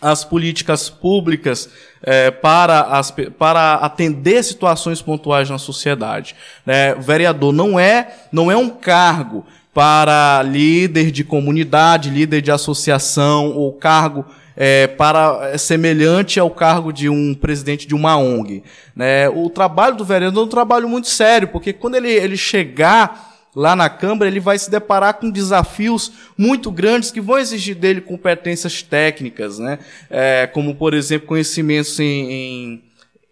as 0.00 0.24
políticas 0.24 0.88
públicas 0.88 1.68
é, 2.02 2.30
para, 2.30 2.82
as, 2.82 3.12
para 3.36 3.74
atender 3.74 4.42
situações 4.44 5.02
pontuais 5.02 5.50
na 5.50 5.58
sociedade. 5.58 6.36
Né? 6.64 6.94
O 6.94 7.02
vereador 7.02 7.52
não 7.52 7.78
é, 7.78 8.14
não 8.30 8.50
é 8.50 8.56
um 8.56 8.70
cargo 8.70 9.44
para 9.74 10.42
líder 10.42 11.10
de 11.10 11.24
comunidade, 11.24 12.10
líder 12.10 12.42
de 12.42 12.50
associação, 12.50 13.52
ou 13.52 13.72
cargo 13.72 14.24
é, 14.56 14.86
para 14.88 15.50
é 15.52 15.58
semelhante 15.58 16.40
ao 16.40 16.50
cargo 16.50 16.92
de 16.92 17.08
um 17.08 17.34
presidente 17.34 17.86
de 17.86 17.94
uma 17.94 18.16
ONG. 18.16 18.62
Né? 18.94 19.28
O 19.28 19.50
trabalho 19.50 19.96
do 19.96 20.04
vereador 20.04 20.42
é 20.42 20.46
um 20.46 20.50
trabalho 20.50 20.88
muito 20.88 21.08
sério, 21.08 21.48
porque 21.48 21.72
quando 21.72 21.96
ele, 21.96 22.10
ele 22.10 22.36
chegar 22.36 23.27
lá 23.58 23.74
na 23.74 23.90
Câmara, 23.90 24.30
ele 24.30 24.38
vai 24.38 24.56
se 24.56 24.70
deparar 24.70 25.14
com 25.14 25.28
desafios 25.28 26.12
muito 26.36 26.70
grandes 26.70 27.10
que 27.10 27.20
vão 27.20 27.36
exigir 27.38 27.74
dele 27.74 28.00
competências 28.00 28.84
técnicas, 28.84 29.58
né? 29.58 29.80
É, 30.08 30.46
como, 30.46 30.76
por 30.76 30.94
exemplo, 30.94 31.26
conhecimentos 31.26 31.98
em, 31.98 32.30
em, 32.30 32.82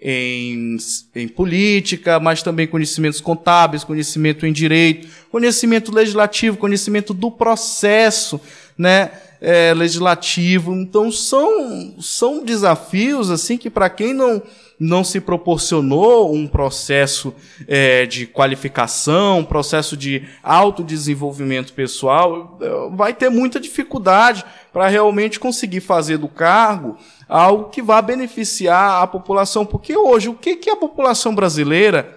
em, 0.02 0.76
em, 1.14 1.28
política, 1.28 2.18
mas 2.18 2.42
também 2.42 2.66
conhecimentos 2.66 3.20
contábeis, 3.20 3.84
conhecimento 3.84 4.44
em 4.44 4.52
direito, 4.52 5.06
conhecimento 5.30 5.94
legislativo, 5.94 6.56
conhecimento 6.56 7.14
do 7.14 7.30
processo, 7.30 8.40
né? 8.76 9.12
É, 9.40 9.72
legislativo. 9.74 10.74
Então, 10.74 11.12
são, 11.12 11.94
são 12.00 12.44
desafios, 12.44 13.30
assim, 13.30 13.56
que 13.56 13.70
para 13.70 13.88
quem 13.88 14.12
não 14.12 14.42
não 14.78 15.02
se 15.02 15.20
proporcionou 15.20 16.34
um 16.34 16.46
processo 16.46 17.34
é, 17.66 18.04
de 18.04 18.26
qualificação, 18.26 19.38
um 19.38 19.44
processo 19.44 19.96
de 19.96 20.22
autodesenvolvimento 20.42 21.72
pessoal, 21.72 22.58
é, 22.60 22.96
vai 22.96 23.14
ter 23.14 23.30
muita 23.30 23.58
dificuldade 23.58 24.44
para 24.72 24.88
realmente 24.88 25.40
conseguir 25.40 25.80
fazer 25.80 26.18
do 26.18 26.28
cargo 26.28 26.96
algo 27.28 27.70
que 27.70 27.80
vá 27.80 28.00
beneficiar 28.02 29.02
a 29.02 29.06
população. 29.06 29.64
Porque 29.64 29.96
hoje, 29.96 30.28
o 30.28 30.34
que, 30.34 30.56
que 30.56 30.70
a 30.70 30.76
população 30.76 31.34
brasileira 31.34 32.14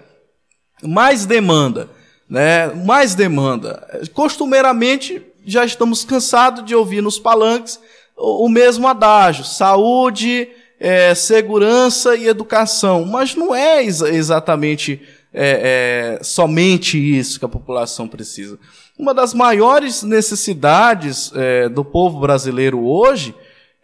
mais 0.82 1.24
demanda? 1.24 1.88
Né? 2.28 2.66
Mais 2.68 3.14
demanda. 3.14 3.88
Costumeiramente, 4.12 5.22
já 5.44 5.64
estamos 5.64 6.04
cansados 6.04 6.64
de 6.64 6.74
ouvir 6.74 7.00
nos 7.00 7.18
palanques 7.18 7.80
o 8.20 8.48
mesmo 8.48 8.86
adágio: 8.86 9.44
saúde, 9.44 10.48
é, 10.80 11.14
segurança 11.14 12.16
e 12.16 12.26
educação, 12.26 13.04
mas 13.04 13.34
não 13.34 13.54
é 13.54 13.84
ex 13.84 14.00
exatamente 14.00 15.02
é, 15.32 16.16
é, 16.18 16.24
somente 16.24 16.98
isso 16.98 17.38
que 17.38 17.44
a 17.44 17.48
população 17.48 18.08
precisa. 18.08 18.58
Uma 18.98 19.12
das 19.12 19.34
maiores 19.34 20.02
necessidades 20.02 21.30
é, 21.34 21.68
do 21.68 21.84
povo 21.84 22.18
brasileiro 22.18 22.82
hoje 22.82 23.34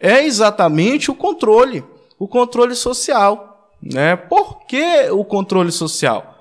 é 0.01 0.25
exatamente 0.25 1.11
o 1.11 1.15
controle, 1.15 1.85
o 2.19 2.27
controle 2.27 2.75
social. 2.75 3.71
Né? 3.83 4.17
Por 4.17 4.67
que 4.67 5.11
o 5.11 5.25
controle 5.25 5.71
social? 5.71 6.35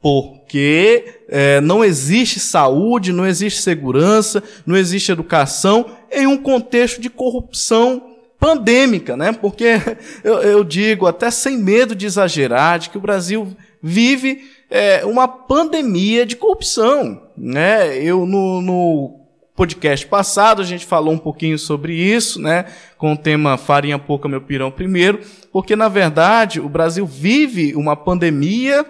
Porque 0.00 1.20
é, 1.28 1.60
não 1.60 1.84
existe 1.84 2.38
saúde, 2.38 3.12
não 3.12 3.26
existe 3.26 3.60
segurança, 3.60 4.42
não 4.64 4.76
existe 4.76 5.10
educação 5.10 5.86
em 6.12 6.26
um 6.26 6.36
contexto 6.36 7.00
de 7.00 7.10
corrupção 7.10 8.15
pandêmica, 8.38 9.16
né? 9.16 9.32
Porque 9.32 9.80
eu, 10.22 10.42
eu, 10.42 10.64
digo, 10.64 11.06
até 11.06 11.30
sem 11.30 11.58
medo 11.58 11.94
de 11.94 12.06
exagerar, 12.06 12.78
de 12.78 12.90
que 12.90 12.98
o 12.98 13.00
Brasil 13.00 13.56
vive 13.82 14.50
é, 14.70 15.04
uma 15.04 15.28
pandemia 15.28 16.26
de 16.26 16.36
corrupção, 16.36 17.22
né? 17.36 17.96
Eu 17.98 18.26
no, 18.26 18.60
no, 18.60 19.20
podcast 19.54 20.06
passado 20.06 20.60
a 20.60 20.64
gente 20.64 20.84
falou 20.84 21.14
um 21.14 21.18
pouquinho 21.18 21.58
sobre 21.58 21.94
isso, 21.94 22.40
né? 22.40 22.66
Com 22.98 23.14
o 23.14 23.16
tema 23.16 23.56
farinha 23.56 23.98
pouca 23.98 24.28
meu 24.28 24.40
pirão 24.40 24.70
primeiro, 24.70 25.20
porque 25.50 25.74
na 25.74 25.88
verdade 25.88 26.60
o 26.60 26.68
Brasil 26.68 27.06
vive 27.06 27.74
uma 27.74 27.96
pandemia 27.96 28.84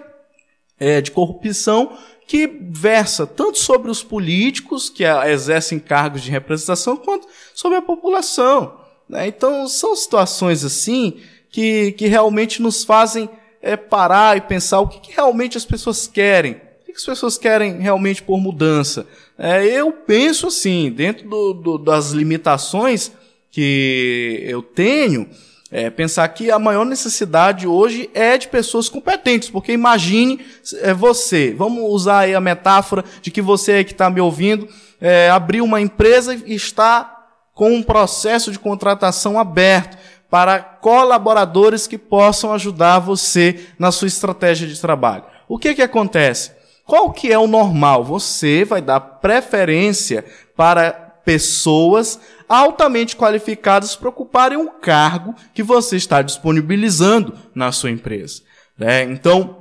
é, 0.79 0.99
de 0.99 1.11
corrupção 1.11 1.97
que 2.27 2.45
versa 2.45 3.25
tanto 3.25 3.57
sobre 3.57 3.89
os 3.89 4.03
políticos 4.03 4.89
que 4.89 5.05
exercem 5.05 5.79
cargos 5.79 6.21
de 6.21 6.29
representação 6.29 6.97
quanto 6.97 7.25
sobre 7.53 7.77
a 7.77 7.81
população. 7.81 8.86
Né? 9.07 9.27
Então, 9.27 9.67
são 9.67 9.95
situações 9.95 10.63
assim 10.63 11.17
que, 11.49 11.93
que 11.93 12.07
realmente 12.07 12.61
nos 12.61 12.83
fazem 12.83 13.29
é, 13.61 13.75
parar 13.75 14.37
e 14.37 14.41
pensar 14.41 14.79
o 14.79 14.87
que, 14.87 14.99
que, 14.99 15.13
realmente 15.13 15.57
as 15.57 15.65
pessoas 15.65 16.07
querem. 16.07 16.53
O 16.53 16.85
que, 16.85 16.91
que 16.91 16.97
as 16.97 17.05
pessoas 17.05 17.37
querem 17.37 17.79
realmente 17.79 18.21
por 18.21 18.39
mudança. 18.39 19.07
É, 19.37 19.65
eu 19.65 19.91
penso 19.91 20.47
assim, 20.47 20.91
dentro 20.91 21.27
do, 21.27 21.53
do, 21.53 21.77
das 21.77 22.11
limitações 22.11 23.11
que 23.51 24.43
eu 24.43 24.61
tenho, 24.61 25.29
é, 25.71 25.89
pensar 25.89 26.27
que 26.29 26.49
a 26.49 26.59
maior 26.59 26.85
necessidade 26.85 27.67
hoje 27.67 28.09
é 28.13 28.37
de 28.37 28.47
pessoas 28.47 28.87
competentes, 28.87 29.49
porque 29.49 29.71
imagine 29.71 30.39
é, 30.81 30.93
você, 30.93 31.53
vamos 31.57 31.83
usar 31.91 32.19
aí 32.19 32.35
a 32.35 32.39
metáfora 32.39 33.03
de 33.21 33.31
que 33.31 33.41
você 33.41 33.83
que 33.83 33.91
está 33.91 34.09
me 34.09 34.21
ouvindo, 34.21 34.67
é, 34.99 35.29
abriu 35.29 35.63
uma 35.63 35.81
empresa 35.81 36.35
e 36.45 36.55
está 36.55 37.16
com 37.57 37.73
um 37.73 37.81
processo 37.81 38.51
de 38.51 38.59
contratação 38.59 39.39
aberto 39.39 39.97
para 40.29 40.59
colaboradores 40.59 41.87
que 41.87 41.97
possam 41.97 42.53
ajudar 42.53 42.99
você 42.99 43.65
na 43.79 43.91
sua 43.91 44.07
estratégia 44.07 44.67
de 44.67 44.79
trabalho. 44.79 45.23
O 45.49 45.57
que 45.57 45.73
que 45.73 45.81
acontece? 45.81 46.51
Qual 46.85 47.11
que 47.11 47.33
é 47.33 47.37
o 47.37 47.47
normal? 47.47 48.03
Você 48.03 48.63
vai 48.63 48.79
dar 48.79 48.99
preferência 48.99 50.23
para 50.55 50.91
pessoas 51.25 52.19
altamente 52.47 53.15
qualificadas 53.15 53.95
para 53.95 54.09
ocuparem 54.09 54.57
um 54.57 54.67
cargo 54.79 55.33
que 55.51 55.63
você 55.63 55.95
está 55.95 56.21
disponibilizando 56.21 57.33
na 57.55 57.71
sua 57.71 57.89
empresa. 57.89 58.43
Né? 58.77 59.01
Então, 59.01 59.56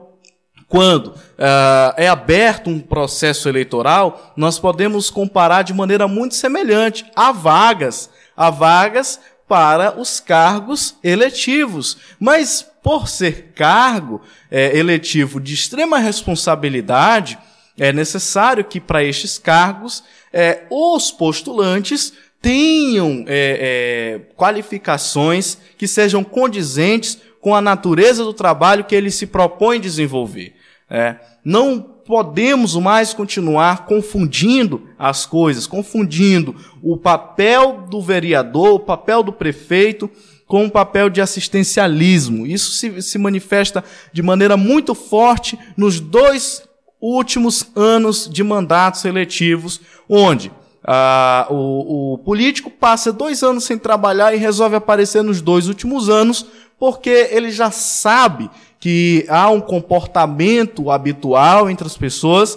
quando 0.68 1.09
uh, 1.09 1.94
é 1.96 2.09
aberto 2.09 2.68
um 2.68 2.81
processo 2.81 3.48
eleitoral, 3.48 4.33
nós 4.37 4.59
podemos 4.59 5.11
comparar 5.11 5.62
de 5.62 5.72
maneira 5.72 6.09
muito 6.09 6.35
semelhante 6.35 7.05
a 7.14 7.31
vagas, 7.31 8.11
a 8.37 8.50
vagas 8.50 9.20
para 9.48 9.98
os 9.98 10.18
cargos 10.18 10.96
eletivos. 11.05 11.96
Mas 12.18 12.66
por 12.83 13.09
ser 13.09 13.52
cargo 13.55 14.20
é, 14.50 14.76
eletivo 14.76 15.40
de 15.40 15.55
extrema 15.55 15.98
responsabilidade, 15.98 17.38
é 17.79 17.92
necessário 17.92 18.64
que 18.64 18.81
para 18.81 19.05
estes 19.05 19.38
cargos 19.38 20.02
é, 20.33 20.64
os 20.70 21.11
postulantes 21.11 22.12
tenham 22.40 23.24
é, 23.26 24.18
é, 24.29 24.35
qualificações 24.37 25.59
que 25.76 25.87
sejam 25.87 26.22
condizentes 26.22 27.18
com 27.40 27.55
a 27.55 27.61
natureza 27.61 28.24
do 28.24 28.33
trabalho 28.33 28.85
que 28.85 28.94
ele 28.94 29.11
se 29.11 29.26
propõe 29.26 29.81
desenvolver. 29.81 30.55
É, 30.88 31.16
não 31.44 31.81
podemos 31.81 32.77
mais 32.77 33.12
continuar 33.12 33.87
confundindo 33.87 34.88
as 34.96 35.27
coisas, 35.27 35.66
confundindo 35.66 36.55
o 36.83 36.96
papel 36.96 37.85
do 37.90 38.01
vereador, 38.01 38.75
o 38.75 38.81
papel 38.81 39.22
do 39.22 39.33
prefeito, 39.33 40.09
com 40.46 40.64
um 40.64 40.70
papel 40.70 41.11
de 41.11 41.20
assistencialismo. 41.20 42.46
Isso 42.46 42.70
se, 42.70 43.03
se 43.03 43.18
manifesta 43.18 43.83
de 44.12 44.22
maneira 44.22 44.57
muito 44.57 44.94
forte 44.94 45.59
nos 45.77 45.99
dois 45.99 46.62
últimos 47.01 47.66
anos 47.75 48.31
de 48.31 48.44
mandatos 48.44 49.05
eletivos, 49.05 49.81
onde 50.09 50.53
ah, 50.85 51.49
o, 51.51 52.14
o 52.14 52.18
político 52.18 52.70
passa 52.70 53.12
dois 53.12 53.42
anos 53.42 53.64
sem 53.64 53.77
trabalhar 53.77 54.33
e 54.33 54.38
resolve 54.38 54.77
aparecer 54.77 55.22
nos 55.25 55.40
dois 55.40 55.66
últimos 55.66 56.09
anos, 56.09 56.46
porque 56.79 57.29
ele 57.33 57.51
já 57.51 57.72
sabe 57.72 58.49
que 58.87 59.27
há 59.29 59.51
um 59.51 59.61
comportamento 59.61 60.92
habitual 60.92 61.68
entre 61.68 61.85
as 61.85 61.96
pessoas 61.96 62.57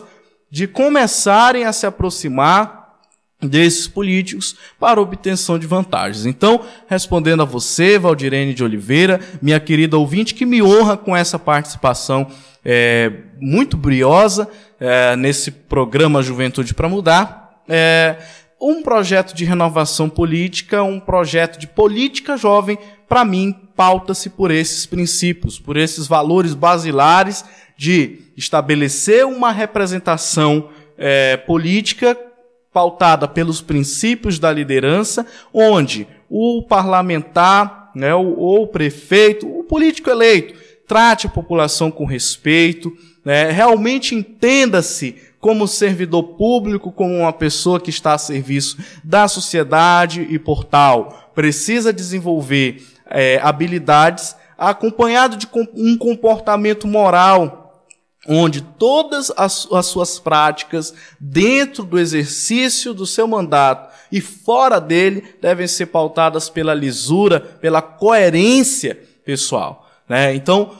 de 0.51 0.67
começarem 0.67 1.65
a 1.65 1.73
se 1.73 1.87
aproximar 1.87 2.99
desses 3.41 3.87
políticos 3.87 4.55
para 4.79 5.01
obtenção 5.01 5.57
de 5.57 5.65
vantagens. 5.65 6.27
Então, 6.27 6.63
respondendo 6.87 7.41
a 7.41 7.45
você, 7.45 7.97
Valdirene 7.97 8.53
de 8.53 8.63
Oliveira, 8.63 9.19
minha 9.41 9.59
querida 9.59 9.97
ouvinte, 9.97 10.35
que 10.35 10.45
me 10.45 10.61
honra 10.61 10.95
com 10.95 11.17
essa 11.17 11.39
participação 11.39 12.27
é, 12.63 13.11
muito 13.41 13.75
briosa 13.75 14.47
é, 14.79 15.15
nesse 15.15 15.49
programa 15.49 16.21
Juventude 16.21 16.75
para 16.75 16.87
Mudar. 16.87 17.63
É, 17.67 18.17
um 18.61 18.83
projeto 18.83 19.33
de 19.33 19.45
renovação 19.45 20.07
política, 20.07 20.83
um 20.83 20.99
projeto 20.99 21.57
de 21.57 21.65
política 21.65 22.37
jovem, 22.37 22.77
para 23.07 23.25
mim, 23.25 23.55
pauta-se 23.79 24.29
por 24.29 24.51
esses 24.51 24.85
princípios, 24.85 25.57
por 25.57 25.77
esses 25.77 26.05
valores 26.05 26.53
basilares 26.53 27.45
de 27.77 28.23
estabelecer 28.35 29.25
uma 29.25 29.53
representação 29.53 30.67
é, 30.97 31.37
política 31.37 32.13
pautada 32.73 33.25
pelos 33.25 33.61
princípios 33.61 34.37
da 34.37 34.51
liderança, 34.51 35.25
onde 35.53 36.05
o 36.29 36.61
parlamentar, 36.67 37.89
né, 37.95 38.13
ou 38.13 38.63
o 38.63 38.67
prefeito, 38.67 39.47
o 39.47 39.63
político 39.63 40.09
eleito, 40.09 40.55
trate 40.85 41.27
a 41.27 41.29
população 41.29 41.89
com 41.89 42.03
respeito, 42.03 42.91
né, 43.23 43.49
realmente 43.49 44.13
entenda-se 44.13 45.15
como 45.39 45.65
servidor 45.69 46.35
público, 46.35 46.91
como 46.91 47.19
uma 47.19 47.31
pessoa 47.31 47.79
que 47.79 47.89
está 47.89 48.11
a 48.11 48.17
serviço 48.17 48.77
da 49.05 49.25
sociedade 49.29 50.27
e, 50.29 50.37
por 50.37 50.65
tal, 50.65 51.31
precisa 51.33 51.93
desenvolver 51.93 52.83
é, 53.09 53.39
habilidades 53.41 54.35
acompanhado 54.57 55.37
de 55.37 55.47
um 55.73 55.97
comportamento 55.97 56.85
moral 56.85 57.59
onde 58.27 58.61
todas 58.61 59.31
as, 59.37 59.67
as, 59.71 59.85
suas 59.85 60.19
práticas, 60.19 60.93
dentro 61.19 61.83
do 61.83 61.97
exercício 61.97 62.93
do 62.93 63.05
seu 63.05 63.27
mandato 63.27 63.93
e 64.11 64.19
fora 64.19 64.79
dele, 64.79 65.23
devem 65.41 65.65
ser 65.67 65.87
pautadas 65.87 66.49
pela 66.49 66.73
lisura, 66.73 67.39
pela 67.39 67.81
coerência 67.81 68.99
pessoal. 69.25 69.89
Né? 70.07 70.35
Então, 70.35 70.75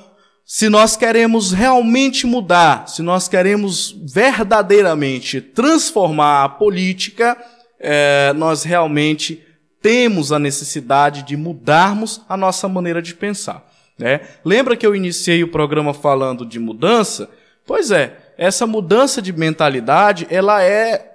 se 0.46 0.68
nós 0.68 0.98
queremos 0.98 1.52
realmente 1.52 2.28
mudar, 2.28 2.90
se 2.90 3.02
nós 3.02 3.28
queremos 3.28 3.96
verdadeiramente 4.04 5.40
transformar 5.40 6.44
a 6.44 6.50
política, 6.50 7.38
é, 7.80 8.34
nós 8.34 8.64
realmente 8.64 9.44
temos 9.82 10.32
a 10.32 10.40
necessidade 10.40 11.24
de 11.24 11.38
mudarmos 11.38 12.22
a 12.28 12.36
nossa 12.36 12.68
maneira 12.68 13.02
de 13.02 13.14
pensar. 13.14 13.66
Né? 13.98 14.22
Lembra 14.44 14.78
que 14.78 14.86
eu 14.86 14.96
iniciei 14.96 15.44
o 15.44 15.52
programa 15.52 15.94
falando 15.94 16.46
de 16.46 16.60
mudança? 16.60 17.30
Pois 17.66 17.92
é, 17.92 18.18
essa 18.38 18.66
mudança 18.66 19.22
de 19.22 19.34
mentalidade, 19.34 20.26
ela 20.30 20.64
é 20.64 21.10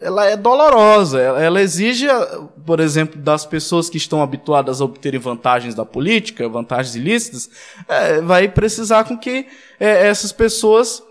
ela 0.00 0.26
é 0.26 0.36
dolorosa, 0.36 1.18
ela 1.18 1.62
exige, 1.62 2.06
por 2.66 2.78
exemplo, 2.78 3.18
das 3.18 3.46
pessoas 3.46 3.88
que 3.88 3.96
estão 3.96 4.22
habituadas 4.22 4.80
a 4.80 4.84
obterem 4.84 5.18
vantagens 5.18 5.74
da 5.74 5.84
política, 5.84 6.46
vantagens 6.46 6.94
ilícitas, 6.94 7.48
é, 7.88 8.20
vai 8.20 8.48
precisar 8.48 9.04
com 9.04 9.16
que 9.16 9.46
é, 9.80 10.06
essas 10.06 10.30
pessoas 10.30 11.02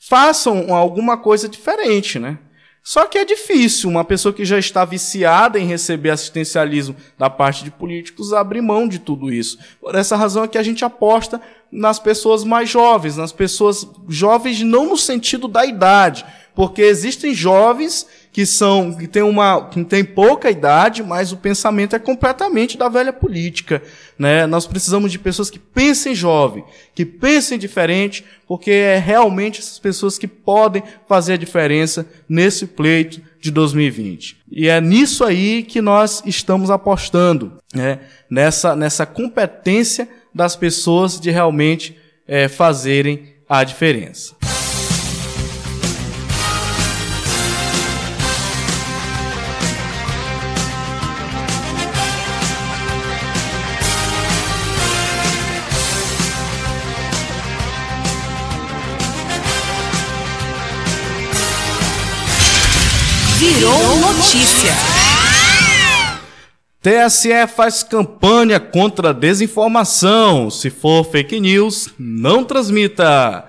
façam 0.00 0.74
alguma 0.74 1.16
coisa 1.16 1.48
diferente, 1.48 2.18
né? 2.18 2.38
Só 2.86 3.06
que 3.06 3.16
é 3.16 3.24
difícil 3.24 3.88
uma 3.88 4.04
pessoa 4.04 4.30
que 4.30 4.44
já 4.44 4.58
está 4.58 4.84
viciada 4.84 5.58
em 5.58 5.66
receber 5.66 6.10
assistencialismo 6.10 6.94
da 7.16 7.30
parte 7.30 7.64
de 7.64 7.70
políticos 7.70 8.34
abrir 8.34 8.60
mão 8.60 8.86
de 8.86 8.98
tudo 8.98 9.32
isso. 9.32 9.58
Por 9.80 9.94
essa 9.94 10.16
razão 10.16 10.44
é 10.44 10.48
que 10.48 10.58
a 10.58 10.62
gente 10.62 10.84
aposta 10.84 11.40
nas 11.72 11.98
pessoas 11.98 12.44
mais 12.44 12.68
jovens, 12.68 13.16
nas 13.16 13.32
pessoas 13.32 13.88
jovens 14.06 14.60
não 14.60 14.90
no 14.90 14.98
sentido 14.98 15.48
da 15.48 15.64
idade, 15.64 16.26
porque 16.54 16.82
existem 16.82 17.32
jovens 17.32 18.06
que 18.34 18.44
são 18.44 18.92
que 18.92 19.06
têm 19.06 19.22
uma 19.22 19.68
que 19.68 19.84
têm 19.84 20.04
pouca 20.04 20.50
idade, 20.50 21.04
mas 21.04 21.30
o 21.30 21.36
pensamento 21.36 21.94
é 21.94 22.00
completamente 22.00 22.76
da 22.76 22.88
velha 22.88 23.12
política, 23.12 23.80
né? 24.18 24.44
Nós 24.44 24.66
precisamos 24.66 25.12
de 25.12 25.20
pessoas 25.20 25.48
que 25.48 25.58
pensem 25.58 26.16
jovem, 26.16 26.64
que 26.96 27.06
pensem 27.06 27.56
diferente, 27.56 28.24
porque 28.44 28.72
é 28.72 28.98
realmente 28.98 29.60
essas 29.60 29.78
pessoas 29.78 30.18
que 30.18 30.26
podem 30.26 30.82
fazer 31.08 31.34
a 31.34 31.36
diferença 31.36 32.04
nesse 32.28 32.66
pleito 32.66 33.22
de 33.40 33.52
2020. 33.52 34.38
E 34.50 34.66
é 34.66 34.80
nisso 34.80 35.22
aí 35.22 35.62
que 35.62 35.80
nós 35.80 36.20
estamos 36.26 36.72
apostando, 36.72 37.60
né? 37.72 38.00
Nessa 38.28 38.74
nessa 38.74 39.06
competência 39.06 40.08
das 40.34 40.56
pessoas 40.56 41.20
de 41.20 41.30
realmente 41.30 41.96
é, 42.26 42.48
fazerem 42.48 43.28
a 43.48 43.62
diferença. 43.62 44.34
Virou 63.44 63.96
notícia. 63.98 64.72
TSE 66.80 67.46
faz 67.46 67.82
campanha 67.82 68.58
contra 68.58 69.10
a 69.10 69.12
desinformação. 69.12 70.48
Se 70.48 70.70
for 70.70 71.04
fake 71.04 71.38
news, 71.38 71.90
não 71.98 72.42
transmita. 72.42 73.44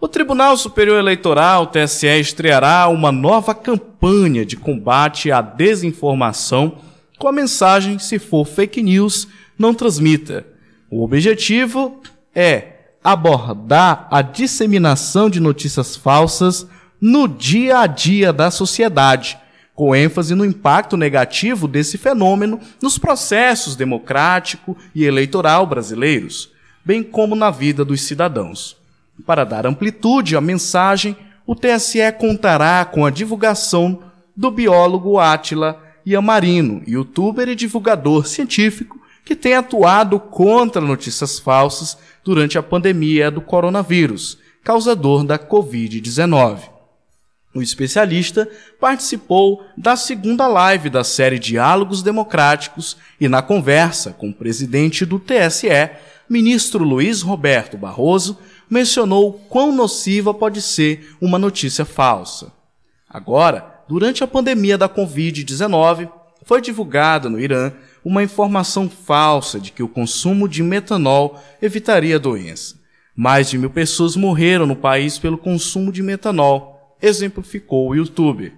O 0.00 0.06
Tribunal 0.06 0.56
Superior 0.56 0.96
Eleitoral, 0.96 1.66
TSE, 1.66 2.06
estreará 2.20 2.86
uma 2.86 3.10
nova 3.10 3.52
campanha 3.52 4.46
de 4.46 4.56
combate 4.56 5.32
à 5.32 5.42
desinformação 5.42 6.78
com 7.18 7.26
a 7.26 7.32
mensagem: 7.32 7.98
se 7.98 8.20
for 8.20 8.46
fake 8.46 8.80
news, 8.80 9.26
não 9.58 9.74
transmita. 9.74 10.46
O 10.88 11.02
objetivo 11.02 12.00
é 12.32 12.74
abordar 13.02 14.06
a 14.08 14.22
disseminação 14.22 15.28
de 15.28 15.40
notícias 15.40 15.96
falsas 15.96 16.64
no 17.02 17.26
dia 17.26 17.80
a 17.80 17.86
dia 17.88 18.32
da 18.32 18.48
sociedade, 18.48 19.36
com 19.74 19.92
ênfase 19.92 20.36
no 20.36 20.44
impacto 20.44 20.96
negativo 20.96 21.66
desse 21.66 21.98
fenômeno 21.98 22.60
nos 22.80 22.96
processos 22.96 23.74
democrático 23.74 24.76
e 24.94 25.04
eleitoral 25.04 25.66
brasileiros, 25.66 26.52
bem 26.84 27.02
como 27.02 27.34
na 27.34 27.50
vida 27.50 27.84
dos 27.84 28.02
cidadãos. 28.02 28.76
Para 29.26 29.42
dar 29.42 29.66
amplitude 29.66 30.36
à 30.36 30.40
mensagem, 30.40 31.16
o 31.44 31.56
TSE 31.56 32.12
contará 32.20 32.84
com 32.84 33.04
a 33.04 33.10
divulgação 33.10 34.04
do 34.36 34.48
biólogo 34.48 35.18
Átila 35.18 35.82
Yamarino, 36.06 36.84
youtuber 36.86 37.48
e 37.48 37.56
divulgador 37.56 38.28
científico 38.28 39.02
que 39.24 39.34
tem 39.34 39.54
atuado 39.54 40.20
contra 40.20 40.80
notícias 40.80 41.40
falsas 41.40 41.98
durante 42.22 42.58
a 42.58 42.62
pandemia 42.62 43.28
do 43.28 43.40
coronavírus, 43.40 44.38
causador 44.62 45.24
da 45.24 45.36
Covid-19. 45.36 46.71
O 47.54 47.60
especialista 47.60 48.48
participou 48.80 49.62
da 49.76 49.94
segunda 49.94 50.46
live 50.46 50.88
da 50.88 51.04
série 51.04 51.38
Diálogos 51.38 52.02
Democráticos 52.02 52.96
e, 53.20 53.28
na 53.28 53.42
conversa 53.42 54.12
com 54.12 54.30
o 54.30 54.34
presidente 54.34 55.04
do 55.04 55.18
TSE, 55.18 55.90
ministro 56.28 56.82
Luiz 56.82 57.20
Roberto 57.20 57.76
Barroso, 57.76 58.38
mencionou 58.70 59.34
quão 59.50 59.70
nociva 59.70 60.32
pode 60.32 60.62
ser 60.62 61.14
uma 61.20 61.38
notícia 61.38 61.84
falsa. 61.84 62.50
Agora, 63.06 63.82
durante 63.86 64.24
a 64.24 64.26
pandemia 64.26 64.78
da 64.78 64.88
Covid-19, 64.88 66.10
foi 66.44 66.62
divulgada 66.62 67.28
no 67.28 67.38
Irã 67.38 67.70
uma 68.02 68.22
informação 68.22 68.88
falsa 68.88 69.60
de 69.60 69.72
que 69.72 69.82
o 69.82 69.88
consumo 69.88 70.48
de 70.48 70.62
metanol 70.62 71.38
evitaria 71.60 72.16
a 72.16 72.18
doença. 72.18 72.80
Mais 73.14 73.50
de 73.50 73.58
mil 73.58 73.68
pessoas 73.68 74.16
morreram 74.16 74.64
no 74.66 74.74
país 74.74 75.18
pelo 75.18 75.36
consumo 75.36 75.92
de 75.92 76.02
metanol 76.02 76.71
exemplificou 77.02 77.88
o 77.88 77.94
YouTube. 77.94 78.54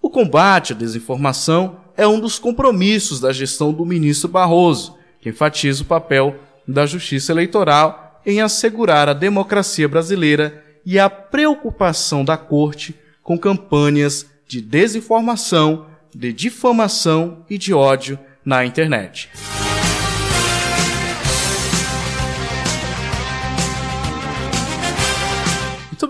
O 0.00 0.08
combate 0.08 0.72
à 0.72 0.76
desinformação 0.76 1.80
é 1.96 2.06
um 2.06 2.18
dos 2.18 2.38
compromissos 2.38 3.20
da 3.20 3.32
gestão 3.32 3.72
do 3.72 3.84
ministro 3.84 4.28
Barroso, 4.28 4.96
que 5.20 5.28
enfatiza 5.28 5.82
o 5.82 5.86
papel 5.86 6.36
da 6.66 6.86
Justiça 6.86 7.32
Eleitoral 7.32 8.20
em 8.24 8.40
assegurar 8.40 9.08
a 9.08 9.12
democracia 9.12 9.88
brasileira 9.88 10.64
e 10.86 10.98
a 10.98 11.10
preocupação 11.10 12.24
da 12.24 12.36
Corte 12.36 12.94
com 13.22 13.38
campanhas 13.38 14.26
de 14.46 14.60
desinformação, 14.60 15.86
de 16.14 16.32
difamação 16.32 17.44
e 17.48 17.56
de 17.56 17.72
ódio 17.72 18.18
na 18.44 18.64
internet. 18.64 19.28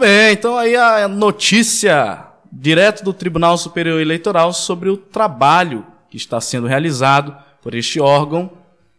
Bem, 0.03 0.33
então 0.33 0.59
aí 0.59 0.75
a 0.75 1.07
notícia 1.07 2.27
direto 2.51 3.05
do 3.05 3.13
Tribunal 3.13 3.57
Superior 3.57 4.01
Eleitoral 4.01 4.53
sobre 4.53 4.89
o 4.89 4.97
trabalho 4.97 5.87
que 6.11 6.17
está 6.17 6.41
sendo 6.41 6.67
realizado 6.67 7.37
por 7.63 7.73
este 7.73 8.01
órgão 8.01 8.51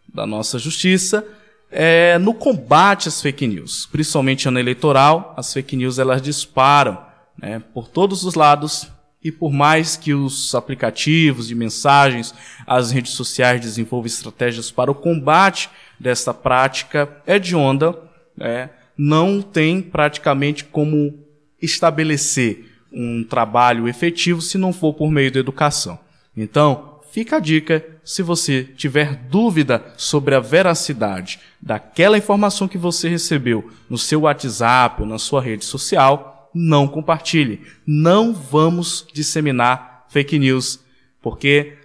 da 0.08 0.24
nossa 0.24 0.58
justiça 0.58 1.22
é, 1.70 2.16
no 2.16 2.32
combate 2.32 3.08
às 3.08 3.20
fake 3.20 3.46
news, 3.46 3.84
principalmente 3.84 4.48
ano 4.48 4.58
eleitoral, 4.58 5.34
as 5.36 5.52
fake 5.52 5.76
news 5.76 5.98
elas 5.98 6.22
disparam 6.22 6.98
né, 7.36 7.62
por 7.74 7.86
todos 7.86 8.24
os 8.24 8.34
lados 8.34 8.88
e 9.22 9.30
por 9.30 9.52
mais 9.52 9.98
que 9.98 10.14
os 10.14 10.54
aplicativos 10.54 11.48
de 11.48 11.54
mensagens, 11.54 12.34
as 12.66 12.90
redes 12.90 13.12
sociais 13.12 13.60
desenvolvam 13.60 14.06
estratégias 14.06 14.70
para 14.70 14.90
o 14.90 14.94
combate 14.94 15.68
dessa 16.00 16.32
prática 16.32 17.14
hedionda, 17.26 17.94
é, 18.40 18.70
não 18.96 19.42
tem 19.42 19.80
praticamente 19.80 20.64
como 20.64 21.14
estabelecer 21.60 22.70
um 22.92 23.24
trabalho 23.24 23.88
efetivo 23.88 24.40
se 24.40 24.56
não 24.56 24.72
for 24.72 24.94
por 24.94 25.10
meio 25.10 25.32
da 25.32 25.40
educação. 25.40 25.98
Então, 26.36 27.00
fica 27.10 27.36
a 27.36 27.40
dica, 27.40 27.84
se 28.04 28.22
você 28.22 28.64
tiver 28.64 29.16
dúvida 29.16 29.82
sobre 29.96 30.34
a 30.34 30.40
veracidade 30.40 31.40
daquela 31.60 32.18
informação 32.18 32.68
que 32.68 32.78
você 32.78 33.08
recebeu 33.08 33.70
no 33.88 33.98
seu 33.98 34.22
WhatsApp 34.22 35.02
ou 35.02 35.08
na 35.08 35.18
sua 35.18 35.40
rede 35.40 35.64
social, 35.64 36.50
não 36.54 36.86
compartilhe. 36.86 37.62
Não 37.86 38.32
vamos 38.32 39.06
disseminar 39.12 40.06
fake 40.08 40.38
news, 40.38 40.80
porque 41.20 41.78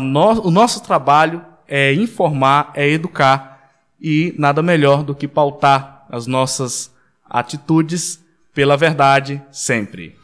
no, 0.00 0.46
o 0.46 0.50
nosso 0.50 0.82
trabalho 0.82 1.44
é 1.66 1.92
informar, 1.94 2.72
é 2.74 2.88
educar 2.88 3.72
e 4.00 4.34
nada 4.36 4.62
melhor 4.62 5.02
do 5.02 5.14
que 5.14 5.26
pautar 5.26 5.93
as 6.14 6.28
nossas 6.28 6.92
atitudes 7.28 8.20
pela 8.54 8.76
verdade 8.76 9.42
sempre. 9.50 10.16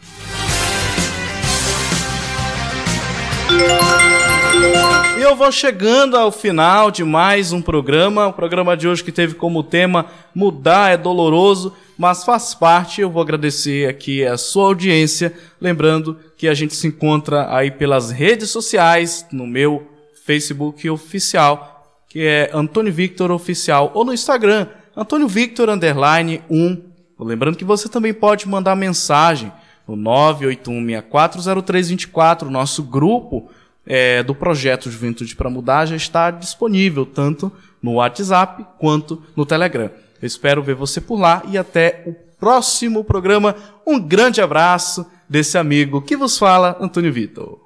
E 5.19 5.21
eu 5.21 5.35
vou 5.35 5.51
chegando 5.51 6.17
ao 6.17 6.31
final 6.31 6.93
de 6.93 7.03
mais 7.03 7.53
um 7.53 7.61
programa. 7.61 8.29
O 8.29 8.33
programa 8.33 8.77
de 8.77 8.87
hoje 8.87 9.03
que 9.03 9.11
teve 9.11 9.35
como 9.35 9.65
tema 9.65 10.07
Mudar 10.33 10.93
é 10.93 10.97
doloroso, 10.97 11.75
mas 11.99 12.25
faz 12.25 12.55
parte. 12.55 13.01
Eu 13.01 13.11
vou 13.11 13.21
agradecer 13.21 13.89
aqui 13.89 14.25
a 14.25 14.39
sua 14.39 14.67
audiência. 14.67 15.35
Lembrando 15.61 16.17
que 16.37 16.47
a 16.47 16.55
gente 16.55 16.77
se 16.77 16.87
encontra 16.87 17.53
aí 17.53 17.69
pelas 17.69 18.13
redes 18.13 18.51
sociais, 18.51 19.27
no 19.33 19.45
meu 19.45 19.91
Facebook 20.25 20.89
oficial, 20.89 22.05
que 22.09 22.21
é 22.21 22.49
Antônio 22.55 22.93
Victor 22.93 23.33
Oficial, 23.33 23.91
ou 23.93 24.05
no 24.05 24.15
Instagram, 24.15 24.69
Antônio 24.97 25.29
Victor 25.29 25.69
Underline 25.69 26.43
1. 26.51 26.83
Lembrando 27.19 27.57
que 27.57 27.65
você 27.65 27.89
também 27.89 28.15
pode 28.15 28.49
mandar 28.49 28.75
mensagem 28.75 29.53
no 29.87 29.95
981640324, 29.97 32.45
nosso 32.45 32.83
grupo 32.83 33.51
é, 33.87 34.23
do 34.23 34.35
projeto 34.35 34.91
Juventude 34.91 35.35
para 35.35 35.51
Mudar 35.51 35.87
já 35.87 35.97
está 35.97 36.31
disponível 36.31 37.05
tanto 37.05 37.53
no 37.83 37.95
WhatsApp 37.95 38.65
quanto 38.79 39.23
no 39.35 39.45
Telegram. 39.45 39.91
Eu 40.21 40.27
espero 40.27 40.63
ver 40.63 40.75
você 40.75 41.01
por 41.01 41.19
lá 41.19 41.43
e 41.49 41.59
até 41.59 42.03
o 42.07 42.15
próximo 42.39 43.03
programa. 43.05 43.57
Um 43.87 43.99
grande 43.99 44.41
abraço 44.41 45.07
desse 45.29 45.59
amigo 45.59 46.03
que 46.03 46.17
vos 46.17 46.39
fala, 46.39 46.77
Antônio 46.81 47.13
Vitor. 47.13 47.59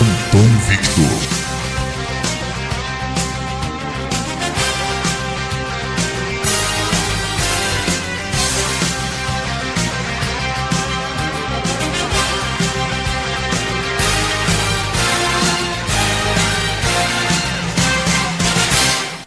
Antônio 0.00 0.58
Victor. 0.68 1.13